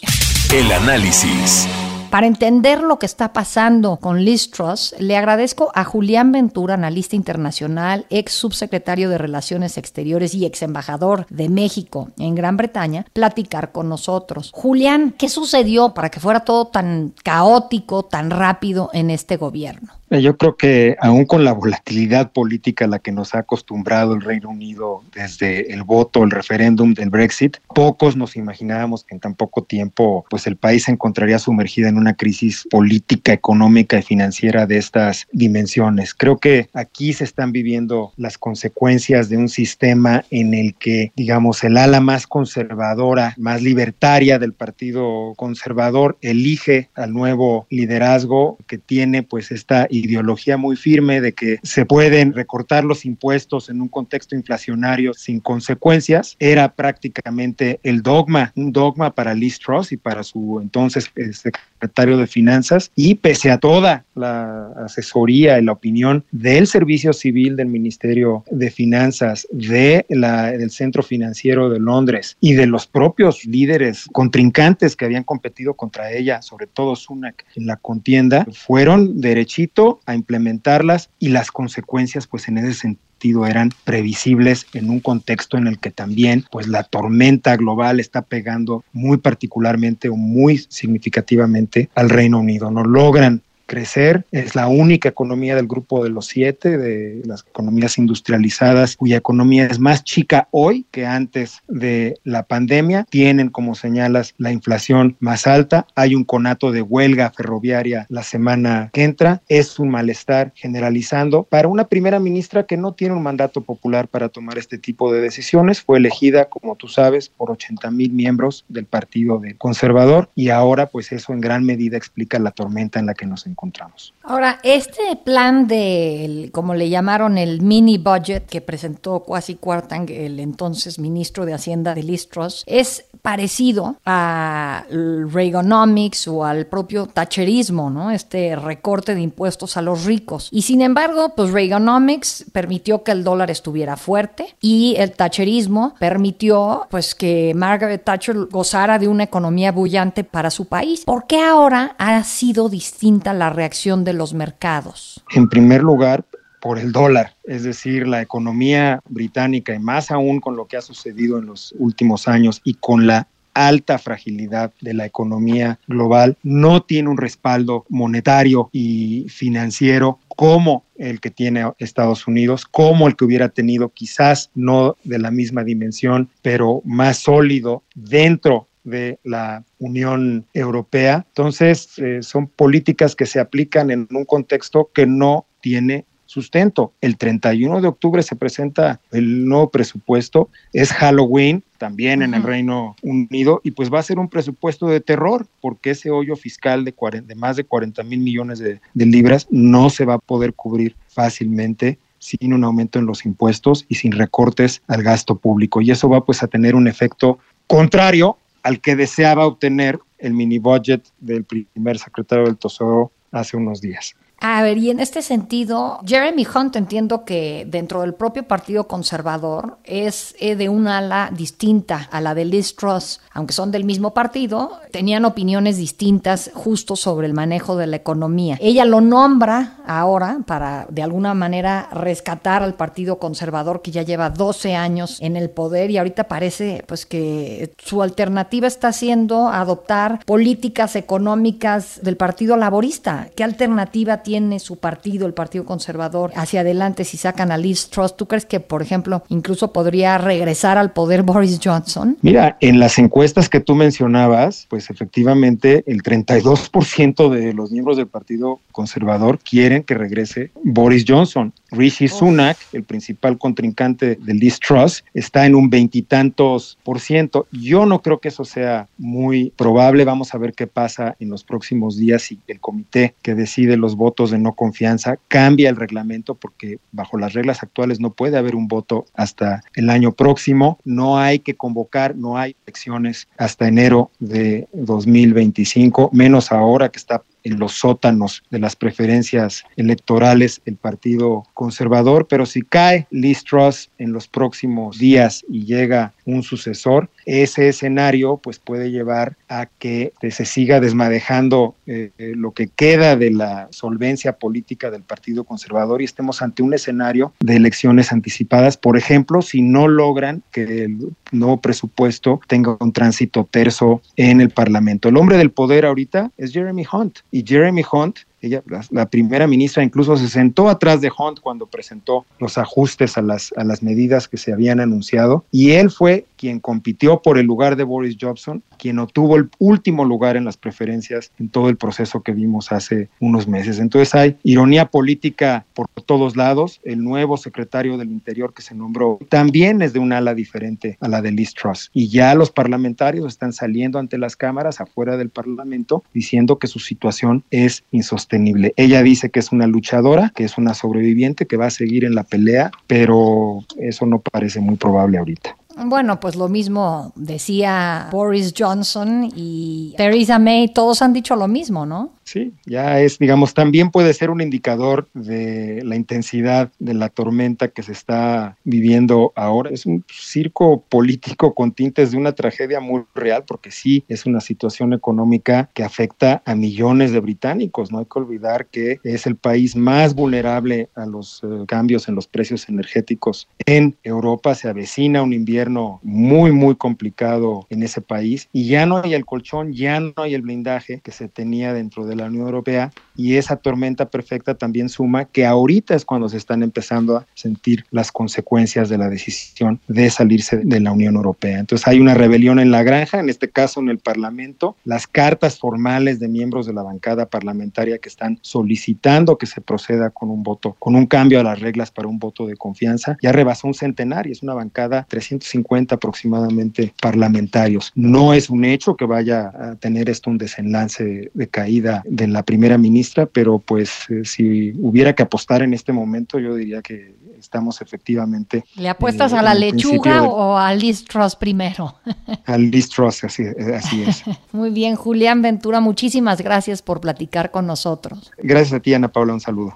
El 0.53 0.71
análisis. 0.71 1.67
Para 2.09 2.25
entender 2.25 2.81
lo 2.81 2.97
que 2.97 3.05
está 3.05 3.33
pasando 3.33 3.97
con 3.97 4.25
Liz 4.25 4.49
Truss, 4.49 4.95
le 4.97 5.15
agradezco 5.15 5.71
a 5.75 5.83
Julián 5.83 6.31
Ventura, 6.31 6.73
analista 6.73 7.15
internacional, 7.15 8.07
ex 8.09 8.33
subsecretario 8.33 9.11
de 9.11 9.19
Relaciones 9.19 9.77
Exteriores 9.77 10.33
y 10.33 10.43
ex 10.45 10.63
embajador 10.63 11.27
de 11.29 11.49
México 11.49 12.09
en 12.17 12.33
Gran 12.33 12.57
Bretaña, 12.57 13.05
platicar 13.13 13.71
con 13.71 13.89
nosotros. 13.89 14.49
Julián, 14.55 15.13
¿qué 15.19 15.29
sucedió 15.29 15.93
para 15.93 16.09
que 16.09 16.19
fuera 16.19 16.39
todo 16.39 16.65
tan 16.65 17.13
caótico, 17.23 18.03
tan 18.03 18.31
rápido 18.31 18.89
en 18.91 19.11
este 19.11 19.37
gobierno? 19.37 19.98
Yo 20.11 20.37
creo 20.37 20.57
que 20.57 20.95
aún 20.99 21.25
con 21.25 21.45
la 21.45 21.53
volatilidad 21.53 22.31
política 22.31 22.85
a 22.85 22.87
la 22.87 22.99
que 22.99 23.11
nos 23.11 23.35
ha 23.35 23.39
acostumbrado 23.39 24.15
el 24.15 24.21
Reino 24.21 24.49
Unido 24.49 25.03
desde 25.13 25.71
el 25.71 25.83
voto, 25.83 26.23
el 26.23 26.31
referéndum 26.31 26.95
del 26.95 27.11
Brexit, 27.11 27.57
pocos 27.75 28.15
nos 28.15 28.35
imaginábamos 28.35 29.03
que 29.03 29.13
en 29.13 29.21
tan 29.21 29.35
poco 29.35 29.63
tiempo 29.63 30.25
pues 30.29 30.47
el 30.47 30.55
país 30.55 30.85
se 30.85 30.91
encontraría 30.91 31.37
sumergida 31.37 31.89
en 31.89 31.97
una 31.97 32.15
crisis 32.15 32.65
política, 32.71 33.33
económica 33.33 33.99
y 33.99 34.01
financiera 34.01 34.65
de 34.65 34.77
estas 34.77 35.27
dimensiones. 35.31 36.15
Creo 36.15 36.37
que 36.37 36.69
aquí 36.73 37.13
se 37.13 37.23
están 37.23 37.51
viviendo 37.51 38.11
las 38.17 38.37
consecuencias 38.37 39.29
de 39.29 39.37
un 39.37 39.49
sistema 39.49 40.25
en 40.31 40.53
el 40.53 40.73
que, 40.75 41.11
digamos, 41.15 41.63
el 41.63 41.77
ala 41.77 41.99
más 42.01 42.25
conservadora, 42.25 43.35
más 43.37 43.61
libertaria 43.61 44.39
del 44.39 44.53
Partido 44.53 45.33
Conservador 45.35 46.17
elige 46.21 46.89
al 46.95 47.13
nuevo 47.13 47.67
liderazgo 47.69 48.57
que 48.67 48.77
tiene 48.77 49.23
pues 49.23 49.51
esta 49.51 49.87
ideología 49.99 50.57
muy 50.57 50.75
firme 50.75 51.21
de 51.21 51.33
que 51.33 51.59
se 51.63 51.85
pueden 51.85 52.33
recortar 52.33 52.83
los 52.83 53.05
impuestos 53.05 53.69
en 53.69 53.81
un 53.81 53.87
contexto 53.87 54.35
inflacionario 54.35 55.13
sin 55.13 55.39
consecuencias, 55.39 56.35
era 56.39 56.73
prácticamente 56.73 57.79
el 57.83 58.01
dogma, 58.01 58.51
un 58.55 58.71
dogma 58.71 59.13
para 59.13 59.33
Liz 59.33 59.59
Truss 59.59 59.91
y 59.91 59.97
para 59.97 60.23
su 60.23 60.59
entonces 60.61 61.11
eh, 61.15 61.33
secretario 61.33 62.17
de 62.17 62.27
Finanzas. 62.27 62.91
Y 62.95 63.15
pese 63.15 63.51
a 63.51 63.57
toda 63.57 64.05
la 64.15 64.71
asesoría 64.85 65.59
y 65.59 65.63
la 65.63 65.71
opinión 65.71 66.25
del 66.31 66.67
Servicio 66.67 67.13
Civil 67.13 67.55
del 67.55 67.67
Ministerio 67.67 68.43
de 68.51 68.69
Finanzas, 68.69 69.47
de 69.51 70.05
la, 70.09 70.51
del 70.51 70.71
Centro 70.71 71.03
Financiero 71.03 71.69
de 71.69 71.79
Londres 71.79 72.37
y 72.39 72.53
de 72.53 72.67
los 72.67 72.87
propios 72.87 73.45
líderes 73.45 74.05
contrincantes 74.11 74.95
que 74.95 75.05
habían 75.05 75.23
competido 75.23 75.73
contra 75.73 76.11
ella, 76.11 76.41
sobre 76.41 76.67
todo 76.67 76.95
Sunak 76.95 77.45
en 77.55 77.65
la 77.65 77.77
contienda, 77.77 78.45
fueron 78.53 79.21
derechito 79.21 79.88
a 80.05 80.15
implementarlas 80.15 81.09
y 81.19 81.29
las 81.29 81.51
consecuencias 81.51 82.27
pues 82.27 82.47
en 82.47 82.57
ese 82.57 82.73
sentido 82.73 83.45
eran 83.45 83.71
previsibles 83.83 84.65
en 84.73 84.89
un 84.89 84.99
contexto 84.99 85.57
en 85.57 85.67
el 85.67 85.79
que 85.79 85.91
también 85.91 86.45
pues 86.51 86.67
la 86.67 86.83
tormenta 86.83 87.55
global 87.57 87.99
está 87.99 88.21
pegando 88.21 88.83
muy 88.93 89.17
particularmente 89.17 90.09
o 90.09 90.15
muy 90.15 90.59
significativamente 90.69 91.89
al 91.95 92.09
Reino 92.09 92.39
Unido. 92.39 92.71
No 92.71 92.83
logran 92.83 93.41
crecer. 93.69 94.25
Es 94.31 94.55
la 94.55 94.67
única 94.67 95.07
economía 95.07 95.55
del 95.55 95.67
grupo 95.67 96.03
de 96.03 96.09
los 96.09 96.25
siete, 96.25 96.77
de 96.77 97.21
las 97.23 97.45
economías 97.47 97.97
industrializadas, 97.99 98.97
cuya 98.97 99.17
economía 99.17 99.67
es 99.67 99.79
más 99.79 100.03
chica 100.03 100.47
hoy 100.51 100.87
que 100.91 101.05
antes 101.05 101.59
de 101.67 102.15
la 102.23 102.43
pandemia. 102.43 103.05
Tienen, 103.09 103.49
como 103.49 103.75
señalas, 103.75 104.33
la 104.37 104.51
inflación 104.51 105.15
más 105.19 105.45
alta. 105.45 105.85
Hay 105.95 106.15
un 106.15 106.23
conato 106.23 106.71
de 106.71 106.81
huelga 106.81 107.29
ferroviaria 107.29 108.07
la 108.09 108.23
semana 108.23 108.89
que 108.91 109.03
entra. 109.03 109.43
Es 109.47 109.77
un 109.77 109.89
malestar 109.89 110.51
generalizando 110.55 111.43
para 111.43 111.67
una 111.67 111.87
primera 111.87 112.19
ministra 112.19 112.63
que 112.63 112.75
no 112.75 112.93
tiene 112.93 113.13
un 113.13 113.23
mandato 113.23 113.61
popular 113.61 114.07
para 114.07 114.29
tomar 114.29 114.57
este 114.57 114.79
tipo 114.79 115.13
de 115.13 115.21
decisiones. 115.21 115.81
Fue 115.81 115.99
elegida, 115.99 116.45
como 116.45 116.75
tú 116.75 116.87
sabes, 116.87 117.29
por 117.29 117.51
80 117.51 117.91
mil 117.91 118.11
miembros 118.11 118.65
del 118.67 118.85
Partido 118.85 119.39
Conservador 119.59 120.29
y 120.33 120.49
ahora 120.49 120.87
pues 120.87 121.11
eso 121.11 121.33
en 121.33 121.41
gran 121.41 121.63
medida 121.63 121.97
explica 121.97 122.39
la 122.39 122.49
tormenta 122.49 122.99
en 122.99 123.05
la 123.05 123.13
que 123.13 123.27
nos 123.27 123.45
encontramos 123.45 123.58
encontramos. 123.59 124.13
Ahora, 124.23 124.59
este 124.63 125.15
plan 125.23 125.67
de, 125.67 126.49
como 126.53 126.75
le 126.75 126.89
llamaron, 126.89 127.37
el 127.37 127.61
mini 127.61 127.97
budget 127.97 128.45
que 128.45 128.61
presentó 128.61 129.21
Kwasi 129.21 129.55
Kwarteng, 129.55 130.09
el 130.09 130.39
entonces 130.39 130.99
ministro 130.99 131.45
de 131.45 131.53
Hacienda 131.53 131.93
de 131.93 132.03
Listros, 132.03 132.63
es 132.67 133.05
parecido 133.21 133.97
a 134.05 134.85
Reaganomics 134.89 136.27
o 136.27 136.45
al 136.45 136.67
propio 136.67 137.07
Thatcherismo, 137.07 137.89
¿no? 137.89 138.11
Este 138.11 138.55
recorte 138.55 139.13
de 139.13 139.21
impuestos 139.21 139.75
a 139.75 139.81
los 139.81 140.05
ricos. 140.05 140.47
Y 140.51 140.61
sin 140.61 140.81
embargo, 140.81 141.33
pues 141.35 141.51
Reaganomics 141.51 142.45
permitió 142.53 143.03
que 143.03 143.11
el 143.11 143.23
dólar 143.23 143.51
estuviera 143.51 143.97
fuerte 143.97 144.55
y 144.61 144.95
el 144.97 145.11
Thatcherismo 145.11 145.95
permitió 145.99 146.87
pues 146.89 147.13
que 147.13 147.53
Margaret 147.55 148.03
Thatcher 148.03 148.37
gozara 148.45 148.99
de 148.99 149.07
una 149.07 149.23
economía 149.23 149.71
bullante 149.71 150.23
para 150.23 150.49
su 150.49 150.67
país. 150.67 151.03
¿Por 151.03 151.27
qué 151.27 151.41
ahora 151.41 151.95
ha 151.97 152.23
sido 152.23 152.69
distinta 152.69 153.33
la 153.33 153.48
reacción 153.49 154.03
de 154.03 154.13
los 154.13 154.33
mercados? 154.33 155.23
En 155.31 155.49
primer 155.49 155.81
lugar, 155.81 156.25
por 156.61 156.77
el 156.77 156.91
dólar, 156.91 157.35
es 157.43 157.63
decir, 157.63 158.07
la 158.07 158.21
economía 158.21 159.01
británica 159.07 159.73
y 159.73 159.79
más 159.79 160.11
aún 160.11 160.39
con 160.39 160.55
lo 160.55 160.67
que 160.67 160.77
ha 160.77 160.81
sucedido 160.81 161.37
en 161.39 161.45
los 161.45 161.73
últimos 161.77 162.27
años 162.27 162.61
y 162.63 162.73
con 162.75 163.07
la 163.07 163.27
alta 163.53 163.97
fragilidad 163.97 164.71
de 164.79 164.93
la 164.93 165.05
economía 165.05 165.79
global, 165.87 166.37
no 166.43 166.81
tiene 166.81 167.09
un 167.09 167.17
respaldo 167.17 167.85
monetario 167.89 168.69
y 168.71 169.27
financiero 169.29 170.19
como 170.29 170.85
el 170.97 171.19
que 171.19 171.31
tiene 171.31 171.69
Estados 171.79 172.27
Unidos, 172.27 172.65
como 172.65 173.07
el 173.07 173.17
que 173.17 173.25
hubiera 173.25 173.49
tenido 173.49 173.89
quizás 173.89 174.51
no 174.55 174.95
de 175.03 175.19
la 175.19 175.31
misma 175.31 175.65
dimensión, 175.65 176.29
pero 176.41 176.81
más 176.85 177.17
sólido 177.17 177.83
dentro 177.95 178.68
de 178.83 179.19
la 179.23 179.63
Unión 179.77 180.45
Europea. 180.53 181.25
Entonces, 181.29 181.97
eh, 181.97 182.19
son 182.21 182.47
políticas 182.47 183.15
que 183.15 183.25
se 183.25 183.39
aplican 183.39 183.91
en 183.91 184.07
un 184.11 184.25
contexto 184.25 184.89
que 184.93 185.05
no 185.05 185.45
tiene 185.61 186.05
sustento. 186.29 186.93
El 187.01 187.17
31 187.17 187.81
de 187.81 187.87
octubre 187.87 188.21
se 188.21 188.35
presenta 188.35 189.01
el 189.11 189.45
nuevo 189.45 189.71
presupuesto, 189.71 190.49
es 190.73 190.93
Halloween 190.93 191.63
también 191.79 192.21
en 192.21 192.35
el 192.35 192.43
Reino 192.43 192.95
Unido 193.01 193.61
y 193.63 193.71
pues 193.71 193.91
va 193.91 193.99
a 193.99 194.03
ser 194.03 194.19
un 194.19 194.29
presupuesto 194.29 194.87
de 194.87 194.99
terror 194.99 195.47
porque 195.59 195.91
ese 195.91 196.11
hoyo 196.11 196.35
fiscal 196.35 196.85
de, 196.85 196.93
de 197.25 197.35
más 197.35 197.55
de 197.55 197.63
40 197.63 198.03
mil 198.03 198.19
millones 198.19 198.59
de, 198.59 198.79
de 198.93 199.05
libras 199.07 199.47
no 199.49 199.89
se 199.89 200.05
va 200.05 200.15
a 200.15 200.19
poder 200.19 200.53
cubrir 200.53 200.95
fácilmente 201.07 201.97
sin 202.19 202.53
un 202.53 202.63
aumento 202.63 202.99
en 202.99 203.07
los 203.07 203.25
impuestos 203.25 203.85
y 203.89 203.95
sin 203.95 204.11
recortes 204.11 204.83
al 204.87 205.01
gasto 205.01 205.35
público. 205.35 205.81
Y 205.81 205.89
eso 205.89 206.09
va 206.09 206.23
pues 206.25 206.43
a 206.43 206.47
tener 206.47 206.75
un 206.75 206.87
efecto 206.87 207.39
contrario 207.65 208.37
al 208.63 208.81
que 208.81 208.95
deseaba 208.95 209.45
obtener 209.45 209.99
el 210.17 210.33
mini 210.33 210.59
budget 210.59 211.07
del 211.19 211.45
primer 211.45 211.97
secretario 211.97 212.45
del 212.45 212.57
Tesoro 212.57 213.11
hace 213.31 213.57
unos 213.57 213.81
días. 213.81 214.15
A 214.41 214.61
ver, 214.63 214.77
y 214.77 214.89
en 214.89 214.99
este 214.99 215.21
sentido, 215.21 215.99
Jeremy 216.05 216.47
Hunt 216.53 216.75
entiendo 216.75 217.25
que 217.25 217.65
dentro 217.67 218.01
del 218.01 218.13
propio 218.13 218.43
Partido 218.43 218.87
Conservador 218.87 219.77
es 219.83 220.35
eh, 220.39 220.55
de 220.55 220.69
un 220.69 220.87
ala 220.87 221.29
distinta 221.35 222.07
a 222.11 222.21
la 222.21 222.33
de 222.33 222.45
Liz 222.45 222.75
Truss, 222.75 223.19
aunque 223.33 223.53
son 223.53 223.71
del 223.71 223.83
mismo 223.83 224.13
partido, 224.13 224.79
tenían 224.91 225.25
opiniones 225.25 225.77
distintas 225.77 226.51
justo 226.53 226.95
sobre 226.95 227.27
el 227.27 227.33
manejo 227.33 227.75
de 227.75 227.87
la 227.87 227.97
economía. 227.97 228.57
Ella 228.61 228.85
lo 228.85 229.01
nombra 229.01 229.77
ahora 229.85 230.37
para 230.45 230.85
de 230.89 231.03
alguna 231.03 231.33
manera 231.33 231.89
rescatar 231.91 232.63
al 232.63 232.75
Partido 232.75 233.19
Conservador 233.19 233.81
que 233.81 233.91
ya 233.91 234.03
lleva 234.03 234.29
12 234.29 234.75
años 234.75 235.17
en 235.19 235.35
el 235.35 235.49
poder 235.49 235.91
y 235.91 235.97
ahorita 235.97 236.25
parece 236.25 236.83
pues 236.87 237.05
que 237.05 237.73
su 237.77 238.01
alternativa 238.01 238.67
está 238.67 238.93
siendo 238.93 239.49
adoptar 239.49 240.23
políticas 240.25 240.95
económicas 240.95 241.99
del 242.03 242.15
Partido 242.15 242.55
Laborista. 242.55 243.29
¿Qué 243.35 243.43
alternativa 243.43 244.17
tiene? 244.17 244.28
Tiene 244.29 244.59
su 244.59 244.75
partido, 244.75 245.25
el 245.25 245.33
Partido 245.33 245.65
Conservador, 245.65 246.31
hacia 246.35 246.61
adelante 246.61 247.03
si 247.03 247.17
sacan 247.17 247.51
a 247.51 247.57
Liz 247.57 247.89
Truss? 247.89 248.15
¿Tú 248.15 248.27
crees 248.27 248.45
que, 248.45 248.59
por 248.59 248.83
ejemplo, 248.83 249.23
incluso 249.29 249.73
podría 249.73 250.19
regresar 250.19 250.77
al 250.77 250.91
poder 250.91 251.23
Boris 251.23 251.59
Johnson? 251.63 252.15
Mira, 252.21 252.55
en 252.61 252.79
las 252.79 252.99
encuestas 252.99 253.49
que 253.49 253.59
tú 253.59 253.73
mencionabas, 253.73 254.67
pues 254.69 254.91
efectivamente 254.91 255.83
el 255.87 256.03
32% 256.03 257.29
de 257.31 257.53
los 257.55 257.71
miembros 257.71 257.97
del 257.97 258.05
Partido 258.05 258.59
Conservador 258.71 259.39
quieren 259.39 259.81
que 259.81 259.95
regrese 259.95 260.51
Boris 260.63 261.05
Johnson 261.07 261.51
Rishi 261.71 262.07
Sunak, 262.07 262.57
el 262.73 262.83
principal 262.83 263.37
contrincante 263.37 264.15
del 264.15 264.37
Liz 264.37 264.59
Truss, 264.59 265.03
está 265.13 265.45
en 265.45 265.55
un 265.55 265.69
veintitantos 265.69 266.77
por 266.83 266.99
ciento. 266.99 267.47
Yo 267.51 267.85
no 267.85 268.01
creo 268.01 268.19
que 268.19 268.29
eso 268.29 268.45
sea 268.45 268.87
muy 268.97 269.51
probable. 269.55 270.05
Vamos 270.05 270.33
a 270.33 270.37
ver 270.37 270.53
qué 270.53 270.67
pasa 270.67 271.15
en 271.19 271.29
los 271.29 271.43
próximos 271.43 271.97
días 271.97 272.23
si 272.23 272.39
el 272.47 272.59
comité 272.59 273.15
que 273.21 273.35
decide 273.35 273.77
los 273.77 273.95
votos 273.95 274.31
de 274.31 274.39
no 274.39 274.53
confianza 274.53 275.17
cambia 275.27 275.69
el 275.69 275.75
reglamento, 275.75 276.35
porque 276.35 276.79
bajo 276.91 277.17
las 277.17 277.33
reglas 277.33 277.63
actuales 277.63 277.99
no 277.99 278.11
puede 278.11 278.37
haber 278.37 278.55
un 278.55 278.67
voto 278.67 279.05
hasta 279.13 279.63
el 279.75 279.89
año 279.89 280.11
próximo. 280.11 280.79
No 280.83 281.19
hay 281.19 281.39
que 281.39 281.55
convocar, 281.55 282.15
no 282.15 282.37
hay 282.37 282.55
elecciones 282.65 283.27
hasta 283.37 283.67
enero 283.67 284.11
de 284.19 284.67
2025, 284.73 286.09
menos 286.13 286.51
ahora 286.51 286.89
que 286.89 286.99
está 286.99 287.23
en 287.43 287.59
los 287.59 287.73
sótanos 287.73 288.43
de 288.49 288.59
las 288.59 288.75
preferencias 288.75 289.63
electorales 289.75 290.61
el 290.65 290.75
Partido 290.75 291.45
Conservador, 291.53 292.27
pero 292.27 292.45
si 292.45 292.61
cae 292.61 293.07
Liz 293.11 293.43
Truss 293.43 293.89
en 293.97 294.11
los 294.13 294.27
próximos 294.27 294.97
días 294.97 295.45
y 295.49 295.65
llega 295.65 296.13
un 296.25 296.43
sucesor, 296.43 297.09
ese 297.25 297.69
escenario 297.69 298.37
pues 298.37 298.59
puede 298.59 298.91
llevar 298.91 299.35
a 299.47 299.67
que 299.67 300.13
se 300.29 300.45
siga 300.45 300.79
desmadejando 300.79 301.75
eh, 301.85 302.11
eh, 302.17 302.33
lo 302.35 302.51
que 302.51 302.67
queda 302.67 303.15
de 303.15 303.31
la 303.31 303.67
solvencia 303.71 304.33
política 304.33 304.91
del 304.91 305.03
Partido 305.03 305.43
Conservador 305.43 306.01
y 306.01 306.05
estemos 306.05 306.41
ante 306.41 306.63
un 306.63 306.73
escenario 306.73 307.33
de 307.39 307.55
elecciones 307.55 308.11
anticipadas, 308.11 308.77
por 308.77 308.97
ejemplo, 308.97 309.41
si 309.41 309.61
no 309.61 309.87
logran 309.87 310.43
que 310.51 310.83
el 310.85 310.97
nuevo 311.31 311.61
presupuesto 311.61 312.39
tenga 312.47 312.77
un 312.79 312.93
tránsito 312.93 313.47
terso 313.49 314.01
en 314.15 314.41
el 314.41 314.49
Parlamento. 314.49 315.09
El 315.09 315.17
hombre 315.17 315.37
del 315.37 315.51
poder 315.51 315.85
ahorita 315.85 316.31
es 316.37 316.51
Jeremy 316.51 316.85
Hunt 316.91 317.19
Jeremy 317.43 317.83
Hunt 317.83 318.25
ella, 318.41 318.63
la, 318.91 319.09
primera 319.09 319.47
ministra 319.47 319.83
incluso 319.83 320.15
se 320.17 320.27
sentó 320.27 320.69
atrás 320.69 321.01
de 321.01 321.11
Hunt 321.15 321.39
cuando 321.39 321.65
presentó 321.65 322.25
los 322.39 322.57
ajustes 322.57 323.17
a 323.17 323.21
las, 323.21 323.53
a 323.57 323.63
las 323.63 323.83
medidas 323.83 324.27
que 324.27 324.37
se 324.37 324.53
habían 324.53 324.79
anunciado 324.79 325.45
y 325.51 325.71
él 325.71 325.89
fue 325.89 326.25
quien 326.39 326.61
compitió 326.61 327.21
por 327.21 327.37
el 327.37 327.45
lugar 327.45 327.75
de 327.75 327.83
Boris 327.83 328.15
Johnson, 328.19 328.63
quien 328.77 328.97
obtuvo 328.99 329.35
el 329.35 329.49
último 329.59 330.05
lugar 330.05 330.37
en 330.37 330.45
las 330.45 330.55
preferencias 330.55 331.33
en 331.37 331.49
todo 331.49 331.67
el 331.67 331.75
proceso 331.75 332.23
que 332.23 332.31
vimos 332.31 332.71
hace 332.71 333.09
unos 333.19 333.45
meses. 333.45 333.77
Entonces 333.77 334.15
hay 334.15 334.37
ironía 334.43 334.85
política 334.85 335.65
por 335.73 335.87
todos 336.05 336.37
lados. 336.37 336.79
El 336.85 337.03
nuevo 337.03 337.35
secretario 337.35 337.97
del 337.97 338.09
Interior 338.09 338.53
que 338.53 338.61
se 338.61 338.73
nombró 338.73 339.19
también 339.27 339.81
es 339.81 339.91
de 339.91 339.99
un 339.99 340.13
ala 340.13 340.33
diferente 340.33 340.97
a 341.01 341.09
la 341.09 341.21
de 341.21 341.33
Liz 341.33 341.53
Truss. 341.53 341.91
Y 341.93 342.07
ya 342.07 342.33
los 342.35 342.51
parlamentarios 342.51 343.27
están 343.27 343.51
saliendo 343.51 343.99
ante 343.99 344.17
las 344.17 344.37
cámaras 344.37 344.79
afuera 344.79 345.17
del 345.17 345.29
Parlamento 345.29 346.05
diciendo 346.13 346.57
que 346.57 346.67
su 346.67 346.79
situación 346.79 347.43
es 347.51 347.83
insostenible. 347.91 348.28
Ella 348.75 349.03
dice 349.03 349.29
que 349.29 349.39
es 349.39 349.51
una 349.51 349.67
luchadora, 349.67 350.31
que 350.35 350.43
es 350.43 350.57
una 350.57 350.73
sobreviviente, 350.73 351.45
que 351.45 351.57
va 351.57 351.67
a 351.67 351.71
seguir 351.71 352.05
en 352.05 352.15
la 352.15 352.23
pelea, 352.23 352.71
pero 352.87 353.63
eso 353.79 354.05
no 354.05 354.19
parece 354.19 354.59
muy 354.59 354.75
probable 354.75 355.17
ahorita. 355.17 355.55
Bueno, 355.85 356.19
pues 356.19 356.35
lo 356.35 356.49
mismo 356.49 357.13
decía 357.15 358.09
Boris 358.11 358.53
Johnson 358.57 359.31
y 359.35 359.93
Theresa 359.97 360.39
May, 360.39 360.73
todos 360.73 361.01
han 361.01 361.13
dicho 361.13 361.35
lo 361.35 361.47
mismo, 361.47 361.85
¿no? 361.85 362.13
Sí, 362.29 362.53
ya 362.67 363.01
es, 363.01 363.17
digamos, 363.17 363.55
también 363.55 363.89
puede 363.89 364.13
ser 364.13 364.29
un 364.29 364.39
indicador 364.39 365.07
de 365.15 365.81
la 365.83 365.95
intensidad 365.95 366.71
de 366.77 366.93
la 366.93 367.09
tormenta 367.09 367.69
que 367.69 367.81
se 367.81 367.91
está 367.91 368.55
viviendo 368.63 369.33
ahora. 369.35 369.71
Es 369.71 369.87
un 369.87 370.05
circo 370.13 370.83
político 370.89 371.55
con 371.55 371.71
tintes 371.71 372.11
de 372.11 372.17
una 372.17 372.33
tragedia 372.33 372.79
muy 372.81 373.03
real, 373.15 373.45
porque 373.47 373.71
sí 373.71 374.03
es 374.07 374.27
una 374.27 374.41
situación 374.41 374.93
económica 374.93 375.71
que 375.73 375.83
afecta 375.83 376.43
a 376.45 376.53
millones 376.53 377.11
de 377.13 377.19
británicos. 377.19 377.91
No 377.91 377.97
hay 377.97 378.05
que 378.05 378.19
olvidar 378.19 378.67
que 378.67 378.99
es 379.03 379.25
el 379.25 379.35
país 379.35 379.75
más 379.75 380.13
vulnerable 380.13 380.89
a 380.93 381.07
los 381.07 381.41
eh, 381.43 381.65
cambios 381.67 382.07
en 382.09 382.13
los 382.13 382.27
precios 382.27 382.69
energéticos 382.69 383.47
en 383.65 383.97
Europa. 384.03 384.53
Se 384.53 384.69
avecina 384.69 385.23
un 385.23 385.33
invierno 385.33 385.68
muy, 386.03 386.51
muy 386.51 386.75
complicado 386.75 387.65
en 387.69 387.83
ese 387.83 388.01
país 388.01 388.49
y 388.51 388.67
ya 388.67 388.85
no 388.85 388.97
hay 388.97 389.13
el 389.13 389.25
colchón, 389.25 389.73
ya 389.73 389.99
no 389.99 390.13
hay 390.17 390.33
el 390.33 390.41
blindaje 390.41 391.01
que 391.01 391.11
se 391.11 391.27
tenía 391.27 391.73
dentro 391.73 392.05
de 392.05 392.15
la 392.15 392.25
Unión 392.25 392.45
Europea 392.45 392.91
y 393.15 393.35
esa 393.35 393.57
tormenta 393.57 394.09
perfecta 394.09 394.55
también 394.55 394.89
suma 394.89 395.25
que 395.25 395.45
ahorita 395.45 395.95
es 395.95 396.05
cuando 396.05 396.29
se 396.29 396.37
están 396.37 396.63
empezando 396.63 397.17
a 397.17 397.25
sentir 397.33 397.85
las 397.91 398.11
consecuencias 398.11 398.89
de 398.89 398.97
la 398.97 399.09
decisión 399.09 399.79
de 399.87 400.09
salirse 400.09 400.57
de 400.57 400.79
la 400.79 400.91
Unión 400.91 401.15
Europea. 401.15 401.59
Entonces 401.59 401.87
hay 401.87 401.99
una 401.99 402.13
rebelión 402.13 402.59
en 402.59 402.71
la 402.71 402.83
granja, 402.83 403.19
en 403.19 403.29
este 403.29 403.49
caso 403.49 403.79
en 403.79 403.89
el 403.89 403.99
Parlamento, 403.99 404.75
las 404.85 405.07
cartas 405.07 405.59
formales 405.59 406.19
de 406.19 406.27
miembros 406.27 406.65
de 406.65 406.73
la 406.73 406.83
bancada 406.83 407.25
parlamentaria 407.25 407.97
que 407.97 408.09
están 408.09 408.39
solicitando 408.41 409.37
que 409.37 409.45
se 409.45 409.61
proceda 409.61 410.09
con 410.09 410.29
un 410.29 410.43
voto, 410.43 410.75
con 410.79 410.95
un 410.95 411.05
cambio 411.05 411.39
a 411.39 411.43
las 411.43 411.59
reglas 411.59 411.91
para 411.91 412.07
un 412.07 412.19
voto 412.19 412.47
de 412.47 412.55
confianza, 412.55 413.17
ya 413.21 413.31
rebasó 413.31 413.67
un 413.67 413.73
centenario, 413.73 414.31
es 414.31 414.43
una 414.43 414.53
bancada 414.53 415.05
350 415.09 415.58
aproximadamente 415.91 416.93
parlamentarios. 417.01 417.91
No 417.95 418.33
es 418.33 418.49
un 418.49 418.65
hecho 418.65 418.95
que 418.95 419.05
vaya 419.05 419.47
a 419.47 419.75
tener 419.75 420.09
esto 420.09 420.29
un 420.29 420.37
desenlace 420.37 421.31
de 421.33 421.47
caída 421.47 422.03
de 422.05 422.27
la 422.27 422.43
primera 422.43 422.77
ministra, 422.77 423.25
pero 423.25 423.59
pues 423.59 423.91
eh, 424.09 424.21
si 424.25 424.73
hubiera 424.79 425.13
que 425.13 425.23
apostar 425.23 425.61
en 425.61 425.73
este 425.73 425.93
momento, 425.93 426.39
yo 426.39 426.55
diría 426.55 426.81
que 426.81 427.15
estamos 427.39 427.81
efectivamente. 427.81 428.65
¿Le 428.75 428.89
apuestas 428.89 429.33
a 429.33 429.41
la 429.41 429.53
lechuga 429.53 430.23
o 430.23 430.57
a 430.57 430.73
Liz 430.73 431.05
Truss 431.05 431.35
primero? 431.35 431.95
A 432.45 432.57
Liz 432.57 432.89
Truss, 432.89 433.23
así, 433.23 433.43
así 433.73 434.03
es. 434.03 434.23
Muy 434.51 434.71
bien, 434.71 434.95
Julián 434.95 435.41
Ventura, 435.41 435.79
muchísimas 435.79 436.41
gracias 436.41 436.81
por 436.81 436.99
platicar 436.99 437.51
con 437.51 437.67
nosotros. 437.67 438.31
Gracias 438.37 438.73
a 438.73 438.79
ti, 438.79 438.93
Ana 438.93 439.07
Paula, 439.07 439.33
un 439.33 439.39
saludo. 439.39 439.75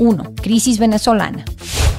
1. 0.00 0.34
Crisis 0.42 0.78
venezolana. 0.78 1.44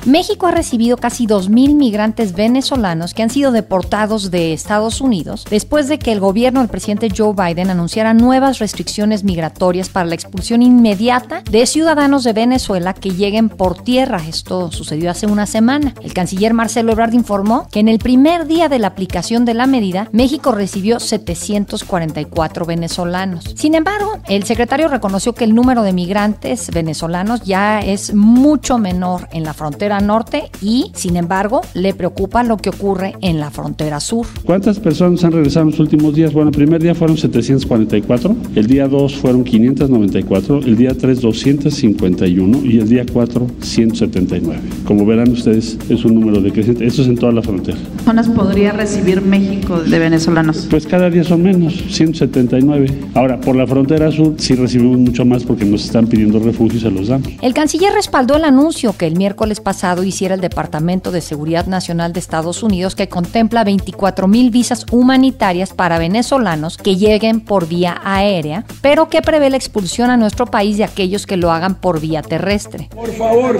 México 0.05 0.48
ha 0.48 0.51
recibido 0.51 0.98
casi 0.98 1.27
2.000 1.27 1.75
migrantes 1.75 2.34
venezolanos 2.34 3.13
que 3.13 3.22
han 3.22 3.29
sido 3.29 3.51
deportados 3.51 4.31
de 4.31 4.51
Estados 4.51 5.00
Unidos 5.00 5.46
después 5.48 5.88
de 5.88 6.00
que 6.00 6.12
el 6.12 6.20
gobierno 6.20 6.62
del 6.62 6.70
presidente 6.70 7.10
Joe 7.15 7.36
Biden 7.36 7.70
anunciara 7.70 8.15
nuevas 8.15 8.58
restricciones 8.58 9.24
migratorias 9.24 9.89
para 9.89 10.08
la 10.08 10.15
expulsión 10.15 10.63
inmediata 10.63 11.43
de 11.51 11.67
ciudadanos 11.67 12.24
de 12.24 12.34
Venezuela 12.34 12.96
que 12.96 13.12
lleguen 13.12 13.50
por 13.50 13.84
tierra. 13.84 14.24
Esto 14.27 14.72
sucedió 14.72 15.12
hace 15.12 15.27
una 15.27 15.46
semana. 15.46 15.93
El 16.01 16.13
canciller 16.13 16.55
Marcelo 16.55 16.93
Ebrard 16.93 17.13
informó 17.13 17.67
que 17.72 17.79
en 17.79 17.88
el 17.88 18.00
primer 18.00 18.48
día 18.48 18.70
de 18.70 18.79
la 18.79 18.88
aplicación 18.88 19.46
de 19.46 19.53
la 19.53 19.67
medida, 19.67 20.10
México 20.12 20.51
recibió 20.51 21.00
744 21.00 22.65
venezolanos. 22.65 23.53
Sin 23.55 23.75
embargo, 23.75 24.13
el 24.27 24.46
secretario 24.46 24.88
reconoció 24.88 25.34
que 25.34 25.43
el 25.43 25.53
número 25.53 25.84
de 25.84 25.93
migrantes 25.93 26.72
venezolanos 26.72 27.41
ya 27.43 27.81
es 27.81 28.15
mucho 28.15 28.79
menor 28.79 29.29
en 29.31 29.43
la 29.43 29.53
frontera 29.53 29.91
norte 30.00 30.44
y, 30.62 30.92
sin 30.96 31.18
embargo, 31.18 31.62
le 31.74 31.94
preocupa 31.94 32.44
lo 32.44 32.58
que 32.58 32.70
ocurre 32.70 33.16
en 33.22 33.40
la 33.40 33.52
frontera 33.52 34.00
sur. 34.00 34.26
¿Cuántas 34.44 34.80
personas 34.80 35.24
han 35.24 35.32
regresado 35.32 35.66
en 35.66 35.72
los 35.72 35.80
últimos 35.80 36.16
días? 36.16 36.34
Bueno, 36.34 36.50
el 36.50 36.56
primer 36.56 36.82
día 36.82 36.96
fueron 36.96 37.18
744, 37.18 38.36
el 38.56 38.68
día 38.68 38.88
2 38.88 39.16
fueron 39.16 39.44
594, 39.44 40.60
el 40.60 40.78
día 40.78 40.94
3 40.98 41.22
251 41.22 42.60
y 42.64 42.80
el 42.80 42.90
día 42.90 43.06
4 43.12 43.48
179. 43.62 44.60
Como 44.86 45.06
verán 45.06 45.32
ustedes, 45.32 45.78
es 45.90 46.06
un 46.06 46.16
número 46.16 46.42
decreciente. 46.42 46.86
Esto 46.86 47.02
es 47.02 47.08
en 47.08 47.18
toda 47.18 47.32
la 47.32 47.42
frontera. 47.42 47.78
¿Cuántas 48.04 48.30
podría 48.30 48.72
recibir 48.72 49.22
México 49.22 49.80
de 49.82 50.00
venezolanos? 50.00 50.68
Pues 50.70 50.86
cada 50.88 51.10
día 51.10 51.24
son 51.24 51.44
menos, 51.44 51.74
179. 51.90 52.88
Ahora, 53.14 53.40
por 53.40 53.56
la 53.56 53.68
frontera 53.68 54.12
sur 54.12 54.36
sí 54.38 54.56
recibimos 54.56 54.98
mucho 54.98 55.26
más 55.26 55.44
porque 55.44 55.66
nos 55.66 55.86
están 55.86 56.08
pidiendo 56.08 56.40
refugio 56.40 56.78
y 56.78 56.82
se 56.82 56.92
los 56.92 57.08
damos. 57.08 57.28
El 57.42 57.54
canciller 57.54 57.94
respaldó 57.94 58.38
el 58.38 58.46
anuncio 58.46 58.94
que 58.98 59.08
el 59.08 59.16
miércoles 59.16 59.60
pasado 59.60 59.81
hiciera 60.04 60.36
el 60.36 60.42
Departamento 60.42 61.12
de 61.12 61.22
Seguridad 61.22 61.66
Nacional 61.66 62.14
de 62.14 62.20
Estados 62.20 62.62
Unidos 62.62 62.94
que 62.94 63.10
contempla 63.10 63.64
24 63.64 64.28
mil 64.28 64.52
visas 64.52 64.86
humanitarias 64.92 65.74
para 65.74 65.98
venezolanos 65.98 66.78
que 66.78 66.98
lleguen 66.98 67.42
por 67.42 67.68
vía 67.68 68.00
aérea, 68.04 68.64
pero 68.82 69.10
que 69.10 69.24
prevé 69.24 69.50
la 69.50 69.58
expulsión 69.58 70.12
a 70.12 70.18
nuestro 70.18 70.46
país 70.46 70.78
de 70.78 70.84
aquellos 70.84 71.26
que 71.26 71.36
lo 71.36 71.52
hagan 71.52 71.76
por 71.76 72.00
vía 72.00 72.22
terrestre. 72.22 72.90
Por 72.94 73.12
favor, 73.14 73.58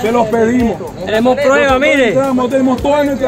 se 0.00 0.12
los 0.12 0.26
pedimos. 0.28 0.76
Tenemos 1.06 1.36
prueba, 1.36 1.78
mire. 1.78 2.08
Entramos, 2.08 2.50
tenemos 2.50 2.80